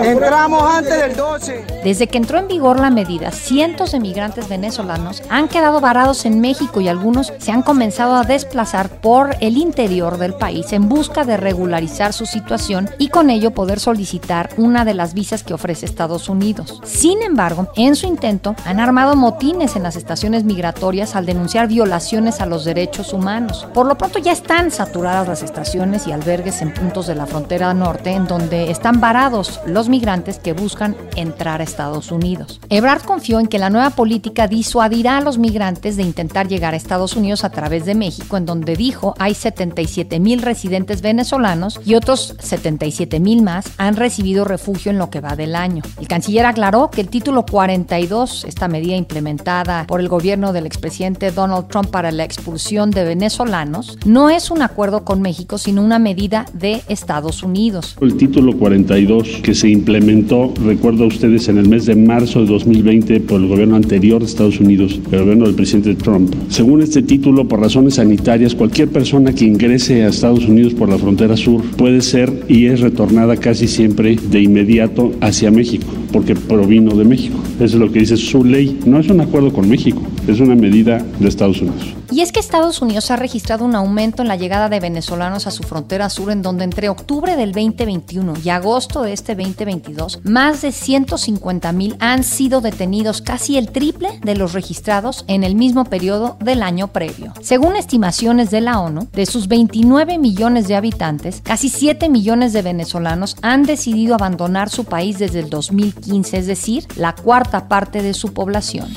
Entramos 0.05 0.63
antes 0.75 1.01
del 1.01 1.17
12. 1.17 1.65
Desde 1.83 2.07
que 2.09 2.19
entró 2.19 2.39
en 2.39 2.49
vigor 2.49 2.79
la 2.79 2.91
medida, 2.91 3.31
cientos 3.31 3.93
de 3.93 4.01
migrantes 4.01 4.49
venezolanos 4.49 5.23
han 5.31 5.49
quedado 5.49 5.81
varados 5.81 6.27
en 6.27 6.41
México 6.41 6.83
y 6.83 6.89
algunos 6.89 7.33
se 7.39 7.53
han 7.53 7.63
comenzado 7.63 8.17
a 8.17 8.25
desplazar 8.25 8.91
por 9.01 9.37
el 9.41 9.57
interior 9.57 10.19
del 10.19 10.35
país 10.35 10.73
en 10.75 10.91
busca 10.91 11.25
de 11.25 11.39
regularizar 11.39 12.13
su 12.13 12.27
situación 12.35 12.91
y 12.99 13.09
con 13.09 13.31
ello 13.31 13.53
poder 13.53 13.79
solicitar 13.81 14.51
una 14.57 14.85
de 14.85 14.93
las 14.93 15.15
visas 15.15 15.43
que 15.45 15.55
ofrece 15.55 15.87
Estados 15.87 16.29
Unidos. 16.29 16.81
Sin 16.85 17.23
embargo, 17.23 17.69
en 17.77 17.95
su 17.95 18.07
intento 18.07 18.57
han 18.67 18.81
armado 18.81 19.15
motines 19.15 19.77
en 19.77 19.85
las 19.85 19.97
estaciones 19.97 20.45
migratorias 20.45 21.15
al 21.15 21.27
denunciar 21.27 21.69
violaciones 21.69 22.41
a 22.41 22.47
los 22.47 22.65
derechos 22.65 23.13
humanos. 23.13 23.67
Por 23.73 23.87
lo 23.87 23.97
pronto 23.97 24.19
ya 24.19 24.33
están 24.33 24.71
saturadas 24.71 25.29
las 25.29 25.43
estaciones 25.43 26.07
y 26.07 26.13
albergues 26.13 26.61
en 26.61 26.75
puntos 26.75 27.07
de 27.07 27.15
la 27.15 27.27
frontera 27.27 27.73
norte 27.73 28.11
en 28.11 28.27
donde 28.27 28.71
están 28.71 29.01
varados 29.01 29.61
los 29.67 29.89
migrantes 29.89 30.39
que 30.39 30.53
buscan 30.53 30.97
entrar 31.15 31.61
a 31.61 31.65
Estados 31.65 32.11
Unidos. 32.11 32.61
Ebrard 32.69 33.03
confió 33.03 33.39
en 33.39 33.47
que 33.47 33.59
la 33.59 33.71
nueva 33.71 33.91
política 33.91 34.49
disuadirá 34.49 35.19
a 35.19 35.21
los 35.21 35.39
migrantes 35.39 35.97
de 35.97 36.03
intentar 36.03 36.49
llegar 36.49 36.75
a 36.75 36.77
Estados 36.77 37.15
Unidos 37.15 37.45
a 37.45 37.51
través 37.51 37.87
de 37.87 37.95
México, 37.95 38.37
en 38.37 38.47
donde 38.47 38.75
dijo 38.75 39.15
hay 39.19 39.35
77 39.35 40.19
mil 40.19 40.43
residentes 40.43 41.01
venezolanos 41.01 41.81
y 41.85 41.95
otros 41.95 42.24
77 42.39 43.21
mil 43.21 43.43
más 43.43 43.67
han 43.77 43.97
recibido 43.97 44.45
refugio 44.45 44.91
en 44.91 44.99
lo 44.99 45.11
que 45.11 45.21
va 45.21 45.37
del 45.37 45.55
año. 45.55 45.83
El 46.01 46.09
canciller 46.09 46.47
aclaró 46.47 46.91
que 46.91 47.01
el 47.01 47.09
título 47.09 47.45
42, 47.45 48.45
esta 48.45 48.69
medida 48.69 48.97
implementada 48.97 49.85
por 49.87 50.01
el 50.01 50.09
gobierno 50.09 50.53
del 50.53 50.67
expresidente 50.67 51.31
Donald 51.31 51.69
Trump 51.69 51.89
para 51.89 52.13
la 52.13 52.25
expulsión 52.25 52.91
de 52.91 53.05
venezolanos, 53.05 53.99
no 54.07 54.31
es 54.31 54.51
un 54.51 54.63
acuerdo 54.63 55.05
con 55.05 55.21
México, 55.21 55.59
sino 55.59 55.83
una 55.83 55.99
medida 55.99 56.47
de 56.53 56.83
Estados 56.89 57.43
Unidos. 57.43 57.97
El 58.01 58.17
título 58.17 58.57
42 58.57 59.41
que 59.43 59.55
se 59.55 59.69
implementó, 59.69 60.53
recuerdo 60.65 61.05
a 61.05 61.09
ustedes, 61.09 61.49
en 61.49 61.59
el 61.59 61.69
mes 61.69 61.87
de 61.87 61.95
marzo 61.95 62.41
de 62.41 62.47
2020 62.47 63.21
por 63.21 63.41
el 63.41 63.49
gobierno 63.49 63.77
anterior 63.77 64.21
de 64.21 64.27
Estados 64.27 64.61
Unidos, 64.61 65.01
el 65.11 65.21
gobierno 65.21 65.47
del 65.47 65.55
presidente 65.55 65.95
Trump. 65.95 66.35
Según 66.49 66.83
este 66.83 67.03
título, 67.03 67.47
por 67.49 67.61
razones 67.61 67.95
sanitarias, 67.95 68.55
cualquier 68.55 68.89
persona 68.89 69.33
que 69.33 69.45
ingrese 69.45 70.05
a 70.05 70.09
Estados 70.09 70.47
Unidos 70.47 70.75
por 70.75 70.89
la 70.89 70.99
frontera 70.99 71.37
sur 71.37 71.63
puede 71.77 72.01
ser 72.01 72.14
y 72.49 72.67
es 72.67 72.81
retornada 72.81 73.37
casi 73.37 73.67
siempre 73.67 74.17
de 74.31 74.41
inmediato 74.41 75.13
hacia 75.21 75.51
México, 75.51 75.87
porque 76.13 76.37
provino 76.37 76.95
de 76.95 77.05
México. 77.05 77.37
Eso 77.57 77.65
es 77.65 77.75
lo 77.75 77.91
que 77.91 78.01
dice 78.01 78.17
su 78.17 78.45
ley. 78.45 78.79
No 78.87 79.01
es 79.01 79.09
un 79.09 79.21
acuerdo 79.21 79.53
con 79.53 79.69
México, 79.69 80.01
es 80.29 80.39
una 80.39 80.55
medida 80.55 81.05
de 81.19 81.29
Estados 81.29 81.61
Unidos. 81.61 81.94
Y 82.11 82.21
es 82.21 82.33
que 82.33 82.41
Estados 82.41 82.83
Unidos 82.83 83.11
ha 83.11 83.17
registrado 83.17 83.65
un 83.65 83.75
aumento 83.75 84.23
en 84.23 84.29
la 84.29 84.37
llegada 84.37 84.69
de 84.69 84.81
venezolanos 84.81 85.47
a 85.47 85.51
su 85.51 85.63
frontera 85.63 86.11
sur, 86.11 86.31
en 86.31 86.43
donde 86.43 86.65
entre 86.65 86.89
octubre 86.89 87.37
del 87.37 87.53
2021 87.53 88.35
y 88.45 88.51
agosto 88.51 89.03
de 89.03 89.13
este 89.13 89.35
2022, 89.35 90.21
más 90.25 90.63
de 90.63 90.73
150 90.73 91.73
mil 91.73 91.97
han 92.01 92.23
sido 92.23 92.61
detenidos, 92.61 93.23
casi 93.23 93.57
el 93.57 93.71
triple 93.71 94.19
de 94.23 94.37
los 94.37 94.53
registrados 94.53 95.25
en 95.29 95.45
el 95.45 95.55
mismo 95.55 95.85
periodo 95.85 96.37
del 96.41 96.63
año 96.63 96.89
previo. 96.89 97.33
Según 97.43 97.77
estimaciones 97.77 98.51
de 98.51 98.61
la 98.61 98.81
ONU, 98.81 99.09
de 99.13 99.27
sus 99.27 99.49
29 99.49 100.19
millones 100.19 100.69
de 100.69 100.77
habitantes, 100.77 101.41
casi 101.43 101.69
7 101.69 102.09
millones 102.09 102.53
de 102.53 102.63
venezolanos 102.63 103.37
han 103.43 103.65
decidido 103.65 104.15
abandonar 104.15 104.71
su 104.71 104.85
país 104.85 105.19
desde 105.19 105.41
el 105.41 105.51
2015, 105.51 106.39
es 106.39 106.47
decir, 106.47 106.87
la 106.97 107.15
cuarta 107.15 107.69
parte 107.69 108.03
de 108.03 108.15
su 108.15 108.33
población. 108.33 108.89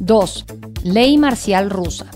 2. 0.00 0.44
Ley 0.84 1.18
marcial 1.18 1.68
rusa. 1.70 2.06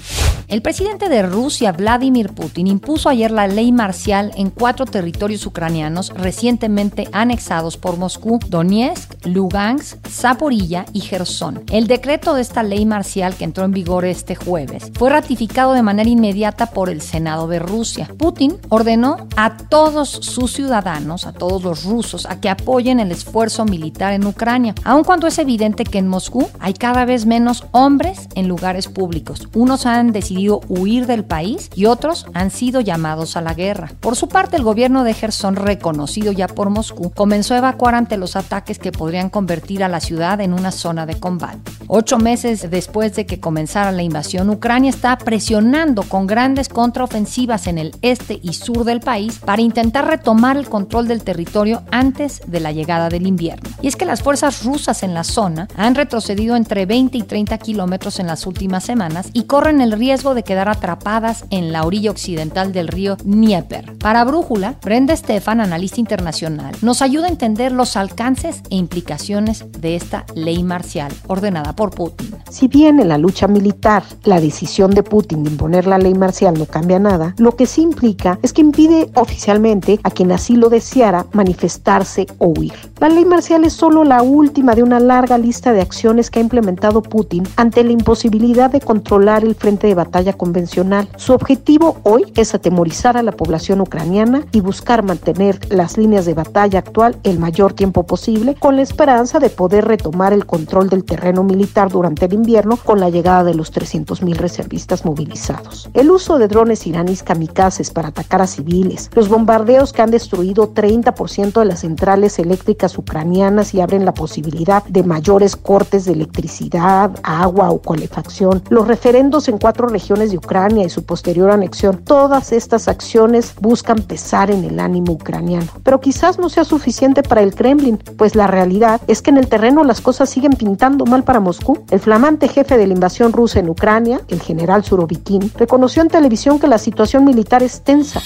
El 0.52 0.60
presidente 0.60 1.08
de 1.08 1.22
Rusia, 1.22 1.72
Vladimir 1.72 2.28
Putin, 2.34 2.66
impuso 2.66 3.08
ayer 3.08 3.30
la 3.30 3.46
ley 3.46 3.72
marcial 3.72 4.32
en 4.36 4.50
cuatro 4.50 4.84
territorios 4.84 5.46
ucranianos 5.46 6.12
recientemente 6.14 7.08
anexados 7.10 7.78
por 7.78 7.96
Moscú, 7.96 8.38
Donetsk, 8.48 9.24
Lugansk, 9.24 10.06
Zaporilla 10.06 10.84
y 10.92 11.00
Gerson. 11.00 11.62
El 11.70 11.86
decreto 11.86 12.34
de 12.34 12.42
esta 12.42 12.62
ley 12.62 12.84
marcial 12.84 13.34
que 13.34 13.44
entró 13.44 13.64
en 13.64 13.70
vigor 13.70 14.04
este 14.04 14.34
jueves 14.34 14.92
fue 14.92 15.08
ratificado 15.08 15.72
de 15.72 15.82
manera 15.82 16.10
inmediata 16.10 16.66
por 16.66 16.90
el 16.90 17.00
Senado 17.00 17.48
de 17.48 17.58
Rusia. 17.58 18.10
Putin 18.18 18.58
ordenó 18.68 19.28
a 19.36 19.56
todos 19.56 20.10
sus 20.10 20.52
ciudadanos, 20.52 21.26
a 21.26 21.32
todos 21.32 21.62
los 21.62 21.84
rusos, 21.84 22.26
a 22.26 22.42
que 22.42 22.50
apoyen 22.50 23.00
el 23.00 23.10
esfuerzo 23.10 23.64
militar 23.64 24.12
en 24.12 24.26
Ucrania, 24.26 24.74
aun 24.84 25.02
cuando 25.02 25.26
es 25.26 25.38
evidente 25.38 25.84
que 25.84 25.96
en 25.96 26.08
Moscú 26.08 26.46
hay 26.60 26.74
cada 26.74 27.06
vez 27.06 27.24
menos 27.24 27.64
hombres 27.70 28.28
en 28.34 28.48
lugares 28.48 28.88
públicos. 28.88 29.48
Unos 29.54 29.86
han 29.86 30.12
decidido 30.12 30.41
huir 30.50 31.06
del 31.06 31.24
país 31.24 31.70
y 31.74 31.86
otros 31.86 32.26
han 32.34 32.50
sido 32.50 32.80
llamados 32.80 33.36
a 33.36 33.40
la 33.40 33.54
guerra. 33.54 33.92
Por 34.00 34.16
su 34.16 34.28
parte, 34.28 34.56
el 34.56 34.62
gobierno 34.62 35.04
de 35.04 35.14
Gerson, 35.14 35.56
reconocido 35.56 36.32
ya 36.32 36.46
por 36.46 36.70
Moscú, 36.70 37.10
comenzó 37.10 37.54
a 37.54 37.58
evacuar 37.58 37.94
ante 37.94 38.16
los 38.16 38.36
ataques 38.36 38.78
que 38.78 38.92
podrían 38.92 39.30
convertir 39.30 39.84
a 39.84 39.88
la 39.88 40.00
ciudad 40.00 40.40
en 40.40 40.52
una 40.52 40.72
zona 40.72 41.06
de 41.06 41.18
combate. 41.18 41.70
Ocho 41.88 42.18
meses 42.18 42.70
después 42.70 43.14
de 43.14 43.26
que 43.26 43.40
comenzara 43.40 43.92
la 43.92 44.02
invasión, 44.02 44.48
Ucrania 44.50 44.90
está 44.90 45.18
presionando 45.18 46.02
con 46.04 46.26
grandes 46.26 46.68
contraofensivas 46.68 47.66
en 47.66 47.78
el 47.78 47.94
este 48.02 48.40
y 48.42 48.54
sur 48.54 48.84
del 48.84 49.00
país 49.00 49.38
para 49.38 49.62
intentar 49.62 50.06
retomar 50.06 50.56
el 50.56 50.68
control 50.68 51.08
del 51.08 51.22
territorio 51.22 51.82
antes 51.90 52.40
de 52.46 52.60
la 52.60 52.72
llegada 52.72 53.08
del 53.08 53.26
invierno. 53.26 53.68
Y 53.82 53.88
es 53.88 53.96
que 53.96 54.04
las 54.04 54.22
fuerzas 54.22 54.64
rusas 54.64 55.02
en 55.02 55.14
la 55.14 55.24
zona 55.24 55.68
han 55.76 55.94
retrocedido 55.94 56.56
entre 56.56 56.86
20 56.86 57.18
y 57.18 57.22
30 57.22 57.58
kilómetros 57.58 58.18
en 58.20 58.26
las 58.26 58.46
últimas 58.46 58.84
semanas 58.84 59.28
y 59.32 59.44
corren 59.44 59.80
el 59.80 59.92
riesgo 59.92 60.31
de 60.34 60.42
quedar 60.42 60.68
atrapadas 60.68 61.44
en 61.50 61.72
la 61.72 61.84
orilla 61.84 62.10
occidental 62.10 62.72
del 62.72 62.88
río 62.88 63.16
Dnieper. 63.16 63.98
Para 63.98 64.24
Brújula, 64.24 64.76
Brenda 64.82 65.16
Stefan, 65.16 65.60
analista 65.60 66.00
internacional, 66.00 66.74
nos 66.82 67.02
ayuda 67.02 67.26
a 67.26 67.30
entender 67.30 67.72
los 67.72 67.96
alcances 67.96 68.62
e 68.70 68.76
implicaciones 68.76 69.64
de 69.80 69.96
esta 69.96 70.24
ley 70.34 70.62
marcial 70.62 71.12
ordenada 71.26 71.74
por 71.74 71.90
Putin. 71.90 72.34
Si 72.50 72.68
bien 72.68 73.00
en 73.00 73.08
la 73.08 73.18
lucha 73.18 73.48
militar 73.48 74.02
la 74.24 74.40
decisión 74.40 74.90
de 74.92 75.02
Putin 75.02 75.42
de 75.42 75.50
imponer 75.50 75.86
la 75.86 75.98
ley 75.98 76.14
marcial 76.14 76.54
no 76.58 76.66
cambia 76.66 76.98
nada, 76.98 77.34
lo 77.38 77.56
que 77.56 77.66
sí 77.66 77.82
implica 77.82 78.38
es 78.42 78.52
que 78.52 78.60
impide 78.60 79.10
oficialmente 79.14 79.98
a 80.02 80.10
quien 80.10 80.32
así 80.32 80.56
lo 80.56 80.68
deseara 80.68 81.26
manifestarse 81.32 82.26
o 82.38 82.48
huir. 82.48 82.74
La 83.00 83.08
ley 83.08 83.24
marcial 83.24 83.64
es 83.64 83.72
solo 83.72 84.04
la 84.04 84.22
última 84.22 84.74
de 84.74 84.82
una 84.82 85.00
larga 85.00 85.38
lista 85.38 85.72
de 85.72 85.80
acciones 85.80 86.30
que 86.30 86.38
ha 86.38 86.42
implementado 86.42 87.02
Putin 87.02 87.42
ante 87.56 87.82
la 87.84 87.92
imposibilidad 87.92 88.70
de 88.70 88.80
controlar 88.80 89.44
el 89.44 89.54
frente 89.54 89.86
de 89.86 89.94
batalla 89.94 90.11
convencional. 90.12 91.08
Su 91.16 91.32
objetivo 91.32 91.96
hoy 92.02 92.32
es 92.36 92.54
atemorizar 92.54 93.16
a 93.16 93.22
la 93.22 93.32
población 93.32 93.80
ucraniana 93.80 94.44
y 94.52 94.60
buscar 94.60 95.02
mantener 95.02 95.58
las 95.72 95.96
líneas 95.96 96.26
de 96.26 96.34
batalla 96.34 96.80
actual 96.80 97.16
el 97.22 97.38
mayor 97.38 97.72
tiempo 97.72 98.02
posible 98.02 98.54
con 98.54 98.76
la 98.76 98.82
esperanza 98.82 99.38
de 99.38 99.48
poder 99.48 99.86
retomar 99.86 100.34
el 100.34 100.44
control 100.44 100.90
del 100.90 101.04
terreno 101.04 101.42
militar 101.42 101.90
durante 101.90 102.26
el 102.26 102.34
invierno 102.34 102.76
con 102.76 103.00
la 103.00 103.08
llegada 103.08 103.42
de 103.42 103.54
los 103.54 103.72
300.000 103.72 104.36
reservistas 104.36 105.06
movilizados. 105.06 105.88
El 105.94 106.10
uso 106.10 106.38
de 106.38 106.46
drones 106.46 106.86
iraníes 106.86 107.22
kamikazes 107.22 107.90
para 107.90 108.08
atacar 108.08 108.42
a 108.42 108.46
civiles, 108.46 109.10
los 109.14 109.30
bombardeos 109.30 109.94
que 109.94 110.02
han 110.02 110.10
destruido 110.10 110.74
30% 110.74 111.58
de 111.58 111.64
las 111.64 111.80
centrales 111.80 112.38
eléctricas 112.38 112.98
ucranianas 112.98 113.72
y 113.72 113.80
abren 113.80 114.04
la 114.04 114.12
posibilidad 114.12 114.84
de 114.84 115.04
mayores 115.04 115.56
cortes 115.56 116.04
de 116.04 116.12
electricidad, 116.12 117.12
agua 117.22 117.70
o 117.70 117.80
calefacción, 117.80 118.62
los 118.68 118.86
referendos 118.86 119.48
en 119.48 119.56
cuatro 119.56 119.88
regiones 119.88 120.01
de 120.08 120.36
Ucrania 120.36 120.84
y 120.84 120.90
su 120.90 121.04
posterior 121.04 121.50
anexión, 121.50 122.02
todas 122.04 122.52
estas 122.52 122.88
acciones 122.88 123.54
buscan 123.60 123.98
pesar 123.98 124.50
en 124.50 124.64
el 124.64 124.80
ánimo 124.80 125.12
ucraniano. 125.12 125.68
Pero 125.84 126.00
quizás 126.00 126.38
no 126.38 126.48
sea 126.48 126.64
suficiente 126.64 127.22
para 127.22 127.40
el 127.42 127.54
Kremlin, 127.54 127.98
pues 128.16 128.34
la 128.34 128.46
realidad 128.46 129.00
es 129.06 129.22
que 129.22 129.30
en 129.30 129.38
el 129.38 129.46
terreno 129.46 129.84
las 129.84 130.00
cosas 130.00 130.28
siguen 130.28 130.52
pintando 130.52 131.06
mal 131.06 131.22
para 131.22 131.40
Moscú. 131.40 131.84
El 131.90 132.00
flamante 132.00 132.48
jefe 132.48 132.76
de 132.76 132.86
la 132.86 132.94
invasión 132.94 133.32
rusa 133.32 133.60
en 133.60 133.70
Ucrania, 133.70 134.20
el 134.28 134.40
general 134.40 134.84
Surovikin, 134.84 135.52
reconoció 135.56 136.02
en 136.02 136.08
televisión 136.08 136.58
que 136.58 136.66
la 136.66 136.78
situación 136.78 137.24
militar 137.24 137.62
es 137.62 137.82
tensa. 137.82 138.20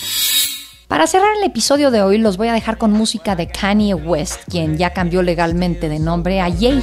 Para 0.89 1.07
cerrar 1.07 1.37
el 1.37 1.45
episodio 1.45 1.91
de 1.91 2.03
hoy 2.03 2.17
los 2.17 2.37
voy 2.37 2.49
a 2.49 2.53
dejar 2.53 2.79
con 2.79 2.93
música 2.93 3.37
de 3.37 3.49
Kanye 3.49 3.95
West, 3.95 4.41
quien 4.49 4.79
ya 4.79 4.93
cambió 4.93 5.23
legalmente 5.23 5.89
de 5.89 5.99
nombre 5.99 6.41
a 6.41 6.49
Ye. 6.49 6.81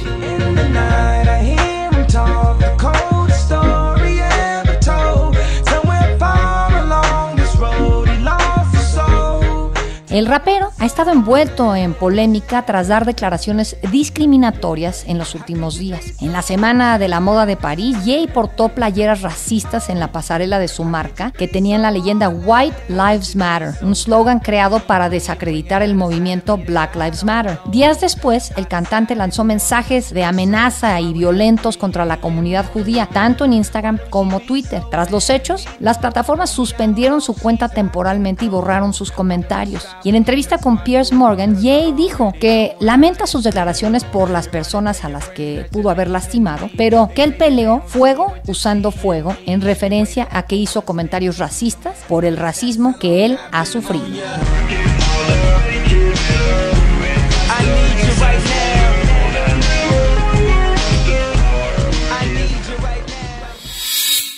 El 10.14 10.26
rapero 10.26 10.70
ha 10.78 10.86
estado 10.86 11.10
envuelto 11.10 11.74
en 11.74 11.92
polémica 11.92 12.64
tras 12.64 12.86
dar 12.86 13.04
declaraciones 13.04 13.76
discriminatorias 13.90 15.02
en 15.08 15.18
los 15.18 15.34
últimos 15.34 15.76
días. 15.76 16.22
En 16.22 16.32
la 16.32 16.42
semana 16.42 17.00
de 17.00 17.08
la 17.08 17.18
moda 17.18 17.46
de 17.46 17.56
París, 17.56 17.96
Jay 18.04 18.28
portó 18.28 18.68
playeras 18.68 19.22
racistas 19.22 19.88
en 19.88 19.98
la 19.98 20.12
pasarela 20.12 20.60
de 20.60 20.68
su 20.68 20.84
marca 20.84 21.32
que 21.32 21.48
tenían 21.48 21.82
la 21.82 21.90
leyenda 21.90 22.28
White 22.28 22.76
Lives 22.90 23.34
Matter, 23.34 23.74
un 23.82 23.96
slogan 23.96 24.38
creado 24.38 24.78
para 24.78 25.08
desacreditar 25.10 25.82
el 25.82 25.96
movimiento 25.96 26.58
Black 26.58 26.94
Lives 26.94 27.24
Matter. 27.24 27.58
Días 27.72 28.00
después, 28.00 28.52
el 28.56 28.68
cantante 28.68 29.16
lanzó 29.16 29.42
mensajes 29.42 30.14
de 30.14 30.22
amenaza 30.22 31.00
y 31.00 31.12
violentos 31.12 31.76
contra 31.76 32.04
la 32.04 32.20
comunidad 32.20 32.66
judía, 32.72 33.08
tanto 33.12 33.44
en 33.44 33.54
Instagram 33.54 33.98
como 34.10 34.38
Twitter. 34.38 34.80
Tras 34.92 35.10
los 35.10 35.28
hechos, 35.28 35.66
las 35.80 35.98
plataformas 35.98 36.50
suspendieron 36.50 37.20
su 37.20 37.34
cuenta 37.34 37.68
temporalmente 37.68 38.44
y 38.44 38.48
borraron 38.48 38.94
sus 38.94 39.10
comentarios. 39.10 39.84
Y 40.04 40.10
en 40.10 40.16
entrevista 40.16 40.58
con 40.58 40.84
Piers 40.84 41.12
Morgan, 41.12 41.58
Ye 41.62 41.94
dijo 41.96 42.34
que 42.38 42.76
lamenta 42.78 43.26
sus 43.26 43.42
declaraciones 43.42 44.04
por 44.04 44.28
las 44.28 44.48
personas 44.48 45.02
a 45.02 45.08
las 45.08 45.30
que 45.30 45.66
pudo 45.72 45.88
haber 45.88 46.08
lastimado, 46.08 46.68
pero 46.76 47.08
que 47.14 47.24
él 47.24 47.34
peleó 47.34 47.80
fuego 47.86 48.34
usando 48.46 48.90
fuego 48.90 49.34
en 49.46 49.62
referencia 49.62 50.28
a 50.30 50.42
que 50.42 50.56
hizo 50.56 50.82
comentarios 50.82 51.38
racistas 51.38 51.96
por 52.06 52.26
el 52.26 52.36
racismo 52.36 52.98
que 52.98 53.24
él 53.24 53.38
ha 53.50 53.64
sufrido. 53.64 54.04